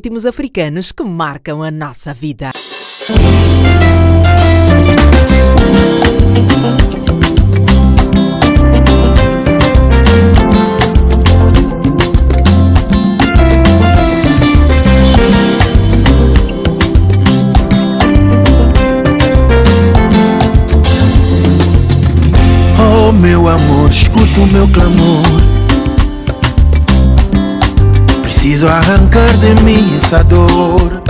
[0.06, 2.52] ritmos africanos que marcam a nossa vida.
[22.78, 25.35] Oh meu amor, escuta o meu clamor.
[28.36, 31.02] Preciso arrancar de mim essa dor.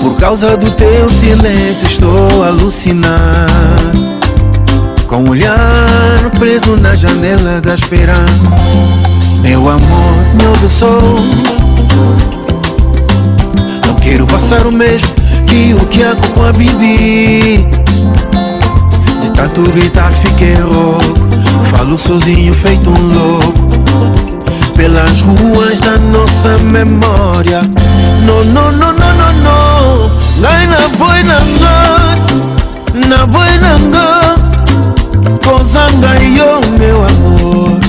[0.00, 3.46] Por causa do teu silêncio, estou a alucinar.
[5.06, 8.48] Com o olhar preso na janela da esperança.
[9.42, 10.98] Meu amor, me ouve só.
[13.86, 15.10] Não quero passar o mesmo
[15.46, 17.68] que o Kiako com a Bibi.
[19.20, 21.26] De tanto gritar fiquei rouco
[21.70, 24.15] Falo sozinho feito um louco
[24.76, 27.62] Pelas ruas da nossa memória
[28.24, 34.36] No, no, no, no, no, no Ngai na boi na nga Na boi na nga
[35.44, 37.86] Kozanga yo meu amor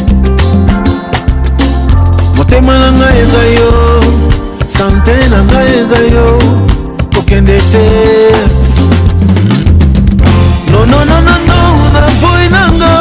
[2.37, 3.71] Motema na nga eza yo.
[4.69, 6.37] Sante na nga eza yo.
[7.13, 7.85] Kokende te.
[10.71, 11.59] No, no, no, no, no,
[11.97, 12.93] na boy nanga,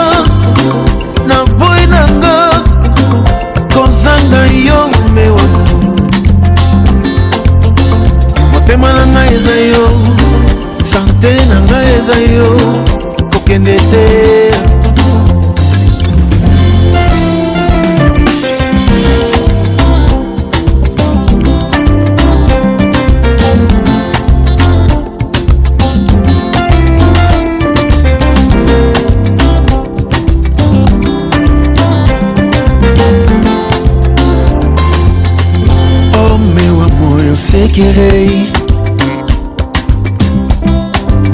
[1.28, 2.45] na boy nanga,
[4.52, 5.96] yo meu amor.
[8.52, 9.88] Motema nanga eza yo,
[10.82, 12.56] sante nanga eza yo,
[13.30, 14.55] kokende te.
[37.76, 38.50] Que.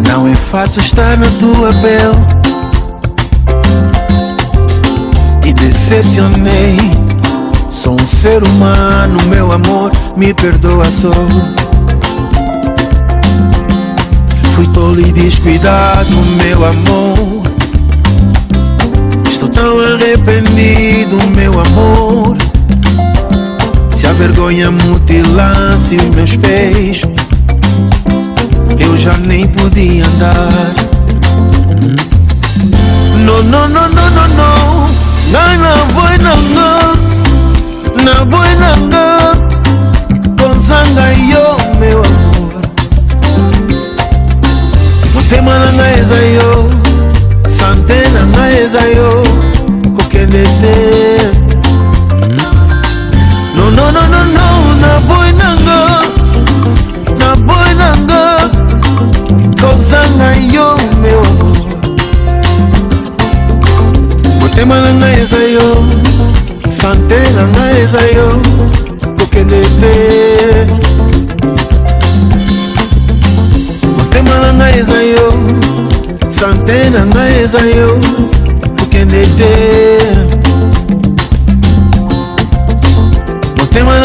[0.09, 2.19] Não é fácil estar na tua pele.
[5.47, 6.79] E decepcionei.
[7.71, 11.13] Sou um ser humano, meu amor, me perdoa só.
[14.55, 16.11] Fui tolo e descuidado,
[16.43, 17.43] meu amor.
[19.29, 22.37] Estou tão arrependido, meu amor.
[24.13, 27.01] A vergonha mutilasse os meus pés,
[28.79, 30.75] eu já nem podia andar.
[33.25, 34.87] No, no, no, no, no, no.
[35.33, 36.93] Não, não vou, não, não.
[38.05, 39.33] Não vou, não, não.
[40.37, 42.61] Gonzanga yo, meu amor.
[45.15, 46.23] Motema nanga eza
[54.13, 55.79] nonono naboy nanga
[57.21, 58.23] naboy nanga
[59.61, 61.27] kozanga yo mewa
[64.41, 65.69] motema na ngai eza yo
[66.81, 68.29] sante na ngai eza yo
[69.19, 69.95] kokende te.
[73.97, 75.27] Motema na ngai eza yo
[76.31, 77.89] sante na ngai eza yo
[78.79, 79.53] kokende te.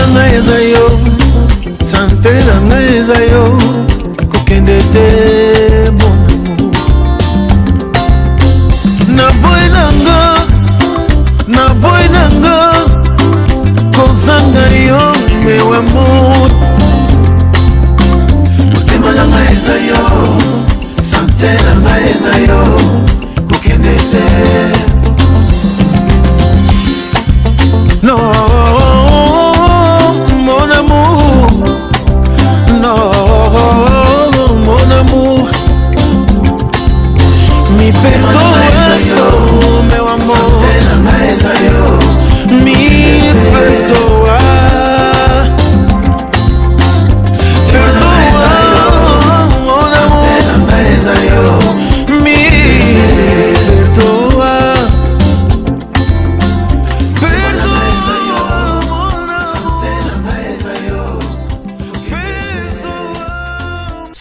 [0.07, 0.99] Na ngai eza yo
[1.83, 3.43] sante na ngai eza yo
[4.31, 5.07] kokende te
[5.99, 6.71] mon amour.
[9.07, 10.21] Na boy nanga
[11.47, 12.57] na boy nanga
[13.95, 15.01] kozanga yo
[15.43, 16.53] mewa mot.
[18.73, 20.03] Motema na ngai eza yo
[21.01, 22.61] sante na ngai eza yo
[23.49, 24.25] kokende te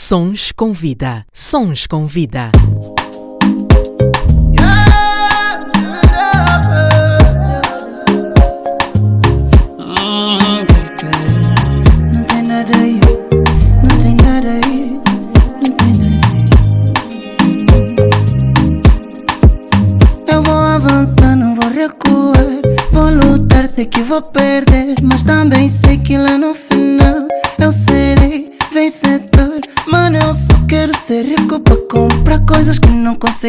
[0.08, 1.26] Sons com vida.
[1.32, 2.52] Sons com vida.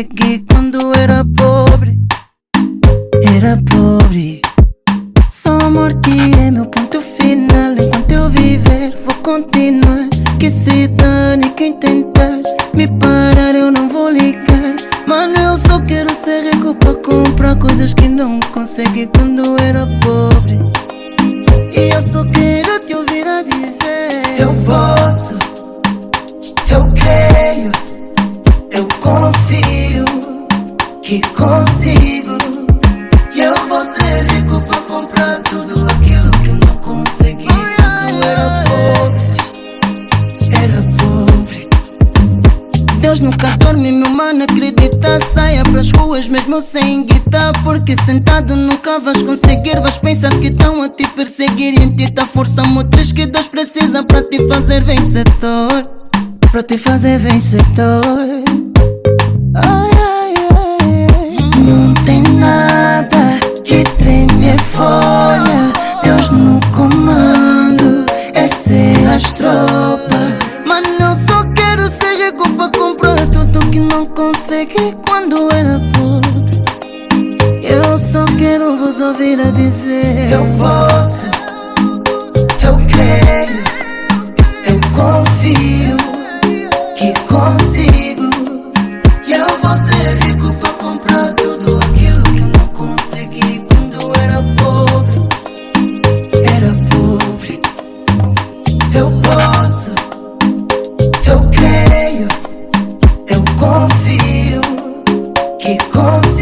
[0.03, 0.26] Que não
[105.97, 106.36] que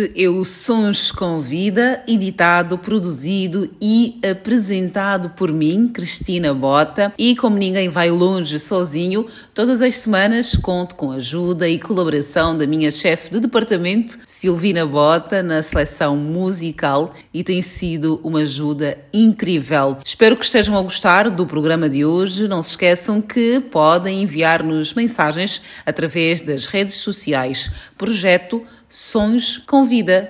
[0.00, 7.12] Este é o Sons com Vida, editado, produzido e apresentado por mim, Cristina Bota.
[7.18, 12.56] E como ninguém vai longe sozinho, todas as semanas conto com a ajuda e colaboração
[12.56, 18.96] da minha chefe de departamento, Silvina Bota, na seleção musical e tem sido uma ajuda
[19.12, 19.98] incrível.
[20.02, 22.48] Espero que estejam a gostar do programa de hoje.
[22.48, 27.70] Não se esqueçam que podem enviar-nos mensagens através das redes sociais.
[27.98, 30.28] Projeto Sons com Vida.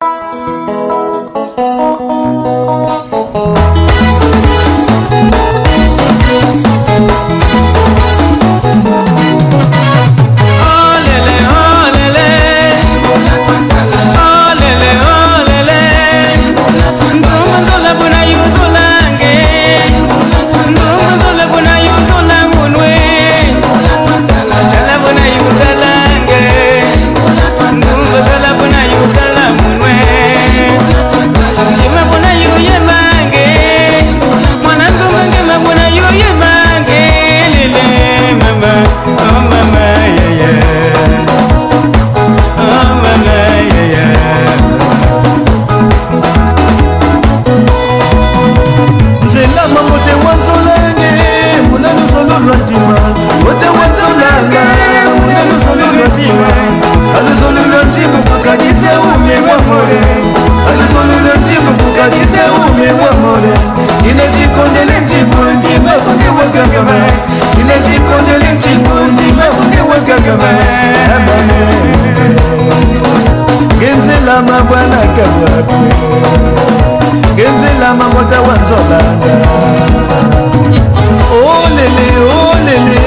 [66.61, 67.12] wegagame
[67.61, 70.51] inezikondeli ntilbundime unge wegagame
[71.16, 71.61] amane
[73.77, 75.78] ngenzela mabwana kabwako
[77.35, 79.32] ngenzela mamota wa nzolanda
[81.55, 82.09] olele
[82.45, 83.01] olele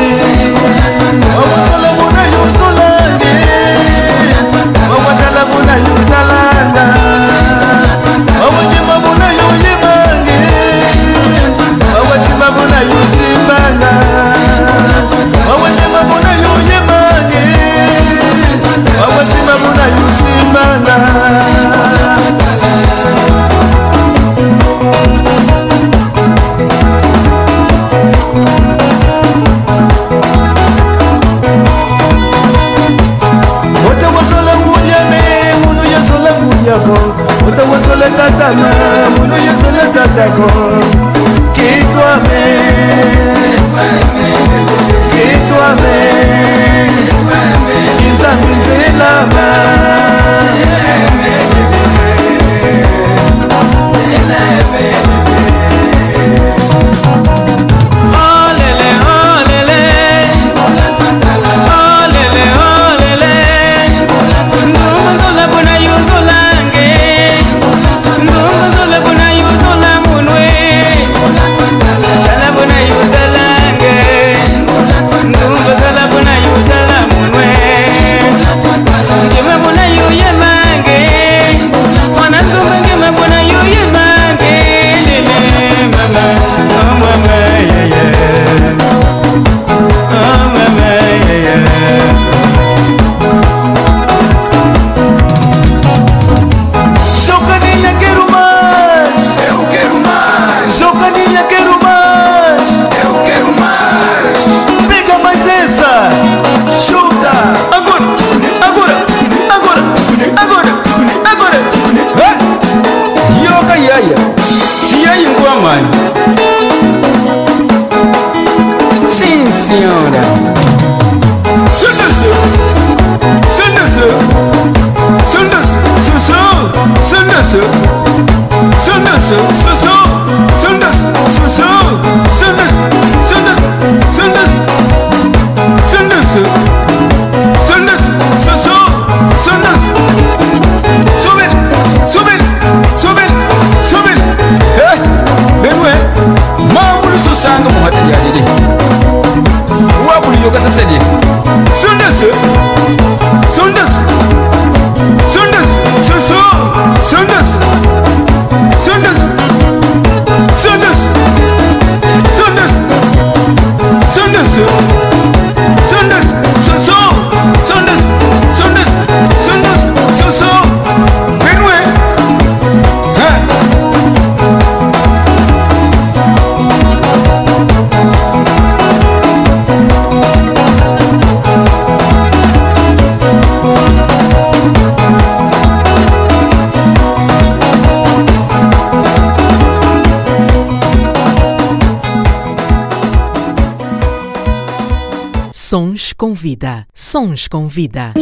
[196.53, 196.85] vida.
[196.93, 198.13] Sons com vida.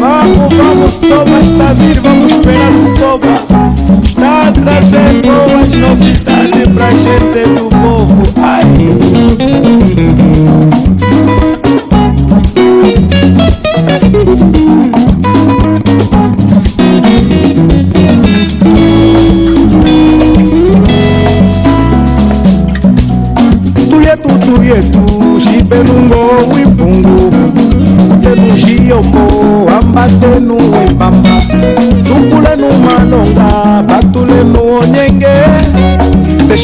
[0.00, 2.15] Vamos, vamos, só basta vir, vamos.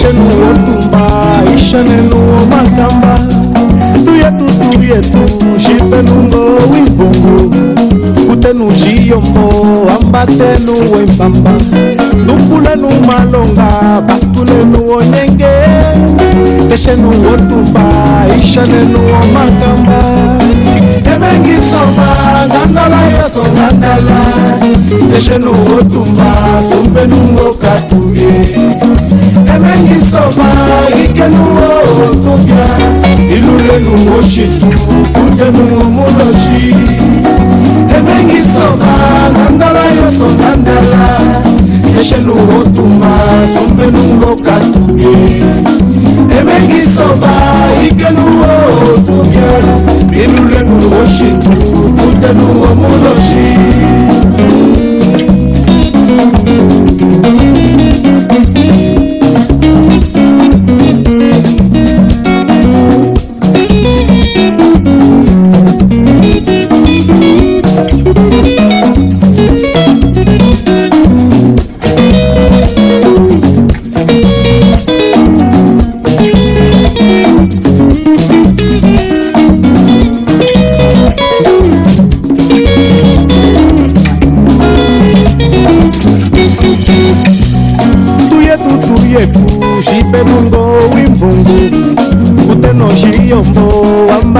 [0.02, 1.06] ishenu yotumba
[1.56, 2.16] ishenenu
[2.50, 3.18] matamba
[4.04, 5.18] tuyetutu yetu
[5.58, 7.54] jipenungo wimbongo
[8.28, 9.52] kutenu jiyombo
[10.00, 11.50] ambatenu wembamba
[12.26, 14.02] tukulenu malonga.
[14.06, 15.52] Batunenu onyenge
[16.74, 17.82] eshenu otumba
[18.40, 19.98] ishenenu omakamba
[21.14, 22.08] emengisoma
[22.48, 24.20] ngandala yoso ngandala
[25.16, 26.24] eshenu otumba
[26.70, 28.32] sumpenungo katubie
[29.54, 30.46] emeghị sọba
[31.04, 31.70] ike n'ụlọ
[32.06, 32.64] okobịa
[33.36, 34.66] ilulenu oshitu
[35.14, 36.60] kudenu omulochi
[37.96, 38.92] emeghị sọba
[39.36, 41.04] na ndala ya sọ na ndala
[42.00, 43.12] eshelu otuma
[43.52, 45.16] sombenulokatubie
[46.38, 47.32] emeghị sọba
[47.88, 48.52] ike n'ụlọ
[48.94, 49.52] okobịa
[50.24, 51.52] ilulenu oshitu
[51.98, 53.46] kudenu omulochi
[56.44, 57.41] thank you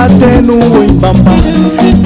[0.03, 0.55] matenu
[0.89, 1.33] imbamba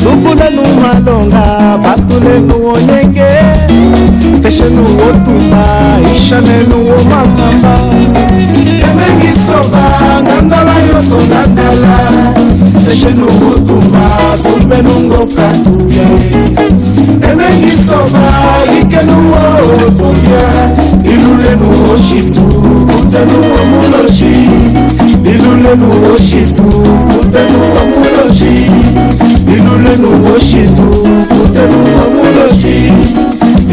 [0.05, 1.44] lukulenu malonga
[1.82, 3.31] batulenu onyenge
[4.43, 5.62] teshenu otuma
[6.12, 7.74] ishanenu omakamba
[8.89, 9.85] emengisoba
[10.24, 11.94] ngandala yoso ngandala
[12.85, 14.02] teshenu otuma
[14.43, 16.06] sumbenungo katuye.
[17.31, 18.24] Emengisoba
[18.73, 19.18] likenu
[19.86, 20.44] otobia
[21.12, 22.47] ilulenu oshitu
[22.89, 24.35] kutenu omuloshi
[25.32, 26.68] ilulenu oshitu
[27.36, 28.52] tẹnu ọmú lọ sí
[29.56, 30.86] inú lẹ́nu wo ṣètò
[31.30, 32.74] kò tẹnu ọmú lọ sí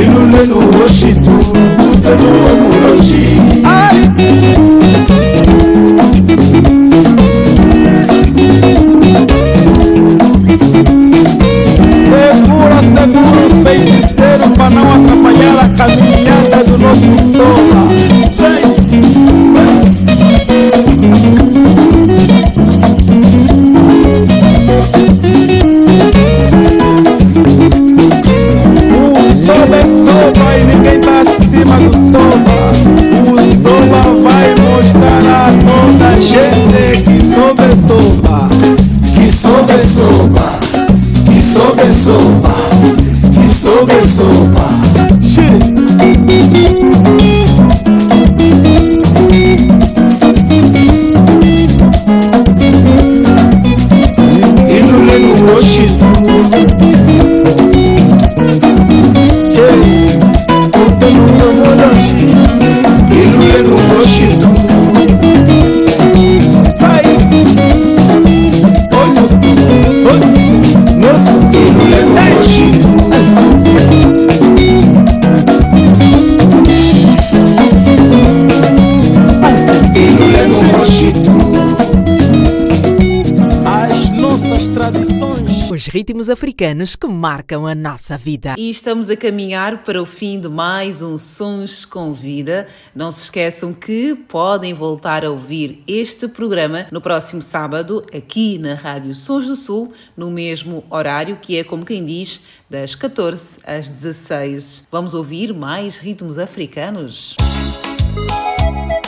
[0.04, 1.36] inú lẹ́nu wo ṣètò
[1.80, 3.24] kò tẹnu ọmú lọ sí.
[43.86, 44.63] Que
[86.64, 88.56] africanos que marcam a nossa vida.
[88.58, 92.68] E estamos a caminhar para o fim de mais um Sons com Vida.
[92.96, 98.76] Não se esqueçam que podem voltar a ouvir este programa no próximo sábado, aqui na
[98.76, 103.90] Rádio Sons do Sul, no mesmo horário, que é como quem diz, das 14 às
[103.90, 104.88] 16.
[104.90, 107.36] Vamos ouvir mais ritmos africanos?
[108.32, 109.03] Ai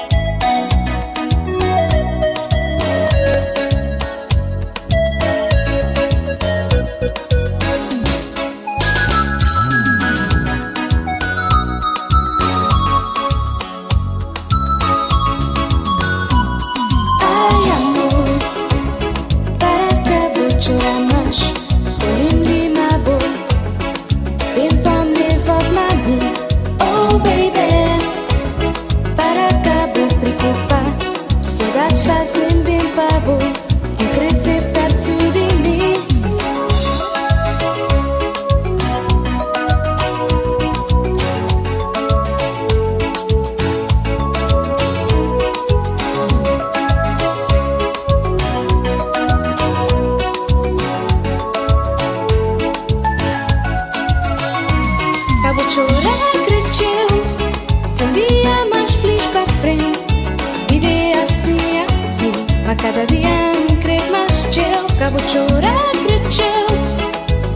[63.26, 64.86] A cada dia me creio mais teu.
[64.96, 66.68] Acabo de chorar, cresceu.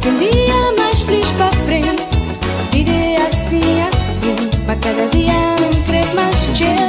[0.02, 2.04] Tem dia mais feliz para frente.
[2.72, 4.36] Vida é assim, assim.
[4.68, 6.89] A cada dia me creio mais teu.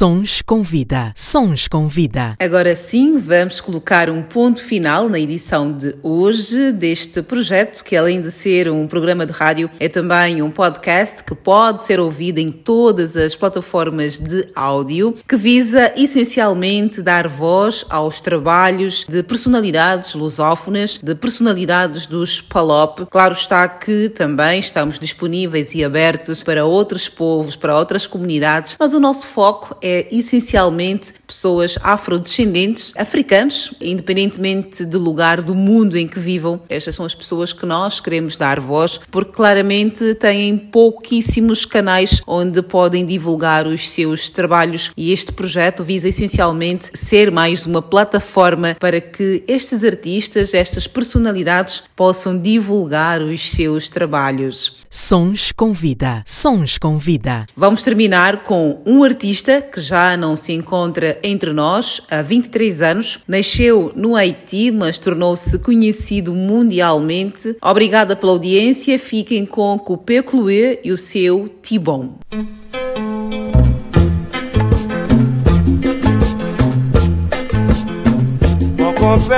[0.00, 0.19] So.
[0.30, 1.12] Sons com vida.
[1.16, 2.36] Sons com vida.
[2.38, 8.20] Agora sim, vamos colocar um ponto final na edição de hoje deste projeto, que além
[8.20, 12.48] de ser um programa de rádio, é também um podcast que pode ser ouvido em
[12.48, 21.00] todas as plataformas de áudio, que visa essencialmente dar voz aos trabalhos de personalidades lusófonas,
[21.02, 23.06] de personalidades dos PALOP.
[23.10, 28.94] Claro está que também estamos disponíveis e abertos para outros povos, para outras comunidades, mas
[28.94, 36.18] o nosso foco é essencialmente pessoas afrodescendentes, africanos, independentemente do lugar do mundo em que
[36.18, 36.60] vivam.
[36.68, 42.62] Estas são as pessoas que nós queremos dar voz, porque claramente têm pouquíssimos canais onde
[42.62, 49.00] podem divulgar os seus trabalhos e este projeto visa essencialmente ser mais uma plataforma para
[49.00, 54.80] que estes artistas, estas personalidades possam divulgar os seus trabalhos.
[54.92, 56.22] Sons com vida.
[56.26, 57.46] Sons com vida.
[57.54, 63.20] Vamos terminar com um artista que já não se encontra entre nós há 23 anos.
[63.26, 67.56] Nasceu no Haiti, mas tornou-se conhecido mundialmente.
[67.62, 68.98] Obrigada pela audiência.
[68.98, 72.14] Fiquem com Coupé Chloé e o seu Tibon.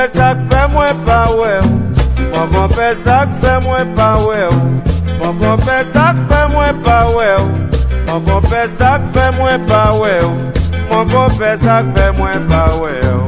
[0.08, 1.60] Ça que fait moins pas ouais.
[2.34, 4.48] Mon compère ça que fait moins pas ouais.
[5.20, 7.36] Mon compère ça que fait moins pas ouais.
[8.08, 9.58] Mon compère ça que fait moins
[10.90, 13.18] Mwen kon fè sak fè mwen pa wè yo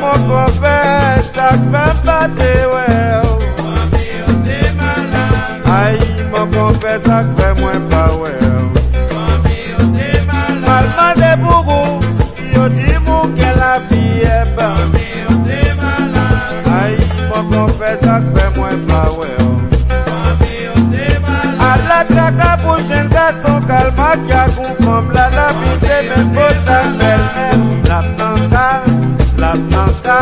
[0.00, 0.78] Mwen kon fè
[1.34, 3.28] sak fè pa te wè yo
[5.74, 5.98] Ay,
[6.30, 8.43] mwen kon fè sak fè mwen pa wè yo
[24.28, 26.78] jaar bu moom la la bi demee ba
[27.88, 28.66] la planta
[29.40, 30.18] la planta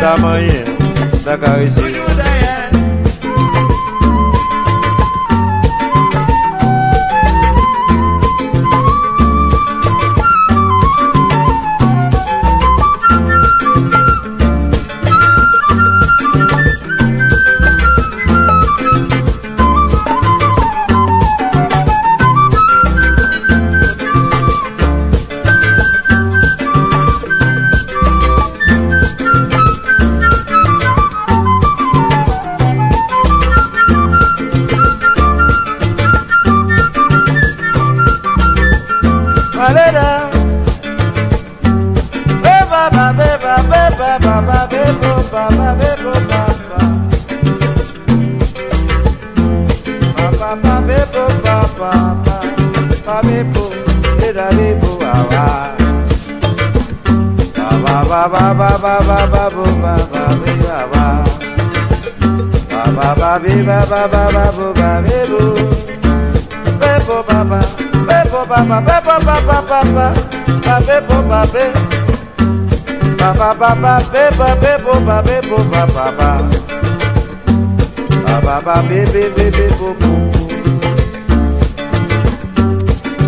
[0.00, 0.64] da manhã
[1.22, 2.09] da carizinha.
[71.30, 71.64] Ba, be.
[73.18, 76.30] Ba, ba, ba, ba, bebo, bebo, ba, bebo, ba, ba, ba.
[78.24, 80.42] Ba, ba, ba, be, be, be, be, bo, bo, bo.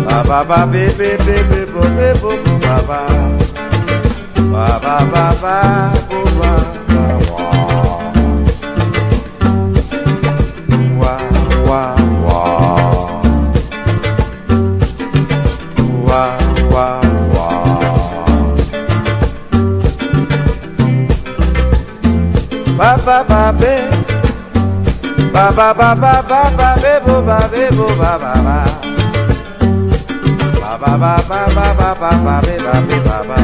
[0.05, 3.01] Ba, ba, ba, be, be, be, be, bo, be, bo, bo, ba, ba.
[4.51, 5.55] Ba, ba, ba, ba,
[6.09, 6.12] bo, ba, ba,
[22.83, 23.75] Ba, ba, ba, be.
[25.31, 28.57] Ba, ba, ba, ba, ba, ba, be, bo, ba, be, bo, ba, ba, ba.
[30.59, 33.39] Ba, ba, ba, ba, ba, ba, ba, ba, be, ba, be, ba, ba.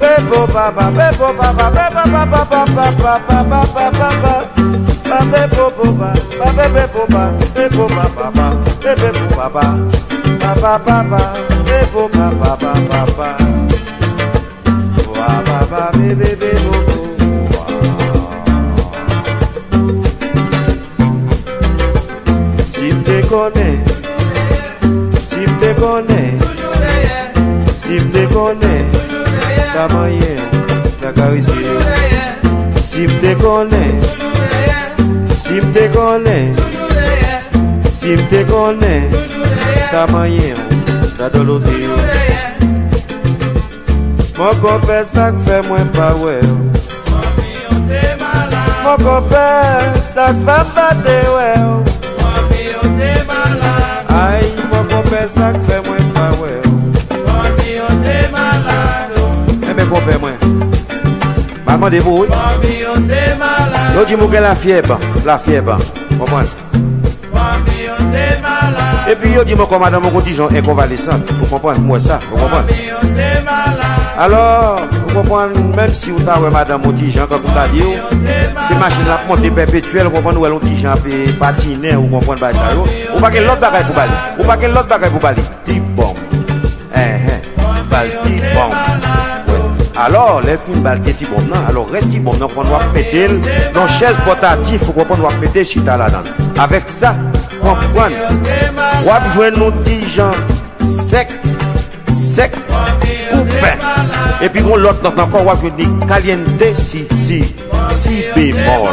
[0.00, 3.14] Be, bo, ba, ba, be, bo, ba, ba, be, ba, ba, ba, ba, ba, ba,
[3.28, 4.34] ba, ba, ba, ba, ba.
[5.04, 6.10] Ba, be, bo, bo, ba.
[6.40, 7.24] Ba, be, be, bo, ba.
[7.52, 8.46] Be, bo, ba, ba, ba.
[8.80, 9.66] Be, be, bo, ba, ba.
[10.40, 11.22] Ba, ba, ba, ba.
[11.68, 13.28] Be, bo, ba, ba, ba, ba, ba.
[15.12, 16.75] Wa, ba, ba, be, be, be, bo,
[23.26, 23.82] dekone
[25.24, 26.38] Si m dekone
[27.76, 28.74] Si m dekone
[29.74, 30.36] La manye
[31.02, 31.80] La karise yo
[32.82, 33.82] Si m dekone
[35.36, 36.54] Si m dekone
[37.90, 38.94] Si m dekone
[39.92, 40.54] La manye
[41.18, 41.74] La dolote.
[41.82, 41.96] Yo
[44.38, 46.56] Mwen kope sak fe mwen pa we yo
[48.84, 49.46] Mwen kope
[50.14, 51.95] sak fe pa de we yo
[55.28, 56.50] sak fe mwen pa we
[57.26, 59.68] Fami yo te malado oh.
[59.68, 60.36] e Mwen kon pe mwen.
[61.66, 63.98] Maman de pou Fami yo te malado oh.
[63.98, 65.78] Yo di mou gen la fieba La fieba
[66.18, 66.46] Maman
[67.32, 69.18] Fami yo te malado E oh.
[69.22, 72.38] pi yo di mou kon madame mou kon dijon Enkonvalesant Mou kompon mwen sa Mou
[72.38, 77.28] kompon Fami yo te malado Alors kompon, mèm si ou ta wè madan mouti jan,
[77.30, 77.94] kakou ta di yo,
[78.66, 82.56] se machin la pmonte perpetuel, kompon nou wè lonti jan pe patine, ou kompon bay
[82.56, 82.84] sa yo,
[83.14, 85.78] ou pa gen lot bagay pou bali, ou pa gen lot bagay pou bali, ti
[85.96, 86.20] bom,
[86.92, 87.40] eh, eh,
[87.92, 88.76] bal ti bom,
[89.52, 89.64] ouais.
[89.96, 92.92] alors le film bal ke ti bom nan, alors res ti bom nan, kompon wak
[92.96, 93.38] metel,
[93.76, 96.28] nan chèz potatif, ou kompon wak metel chita la dan,
[96.60, 97.14] avèk sa,
[97.64, 98.20] kompon,
[99.08, 100.36] wap jwen nou ti jan,
[100.84, 101.32] sek,
[102.12, 102.60] sek,
[104.36, 107.38] Epi yon lot not nan kon wap yo di kalyende si, si,
[107.96, 108.92] si bemol.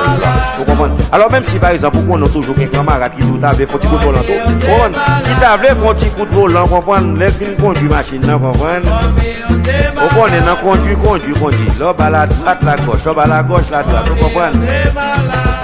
[0.59, 0.93] Ou kompon?
[1.11, 3.81] Alors menm si par exemple, pou kon nou toujou gen kamarad ki douta ve fon
[3.83, 4.53] ti kout volan tou.
[4.63, 4.95] Kon,
[5.25, 8.87] ki ta vle fon ti kout volan, kompon, le fin kondu machin nan, kompon.
[8.87, 11.67] Ou kon, nan kondu, kondu, kondu.
[11.81, 14.55] Lo ba la drat la kosh, lo ba la goch la drat, ou kompon?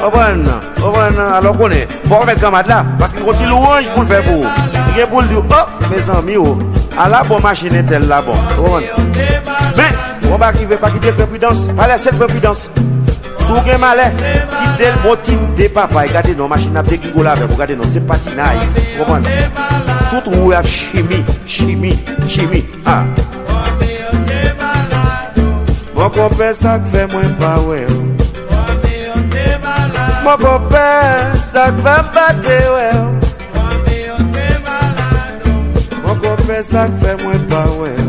[0.02, 0.44] Kompon,
[0.82, 4.44] kompon, alors konen, pou remet kamad la, paske yon ti louanj pou l fe pou.
[5.00, 6.60] Yon pou l di, oh, mes ami ou,
[7.00, 8.48] ala bon machin etel la bon.
[8.60, 9.59] Ou kompon?
[9.78, 12.68] Men, wamba ki ve pa ki de fe pridans, pale set fe pridans.
[13.46, 17.38] Sou gen male, ki del motin de papay, gade nou, machin ap de gigo la
[17.40, 18.66] ve, gade nou, se patinay,
[19.00, 19.26] koman.
[20.10, 21.98] Tout rou ap chimi, chimi,
[22.28, 23.04] chimi, ha.
[26.00, 28.04] Mwen kopè sak fè mwen pa wè ou
[28.48, 30.84] Wame yon te malade Mwen kopè
[31.52, 33.10] sak fè mbate wè ou
[33.58, 35.58] Wame yon te malade
[35.98, 38.09] Mwen kopè sak fè mwen pa wè ou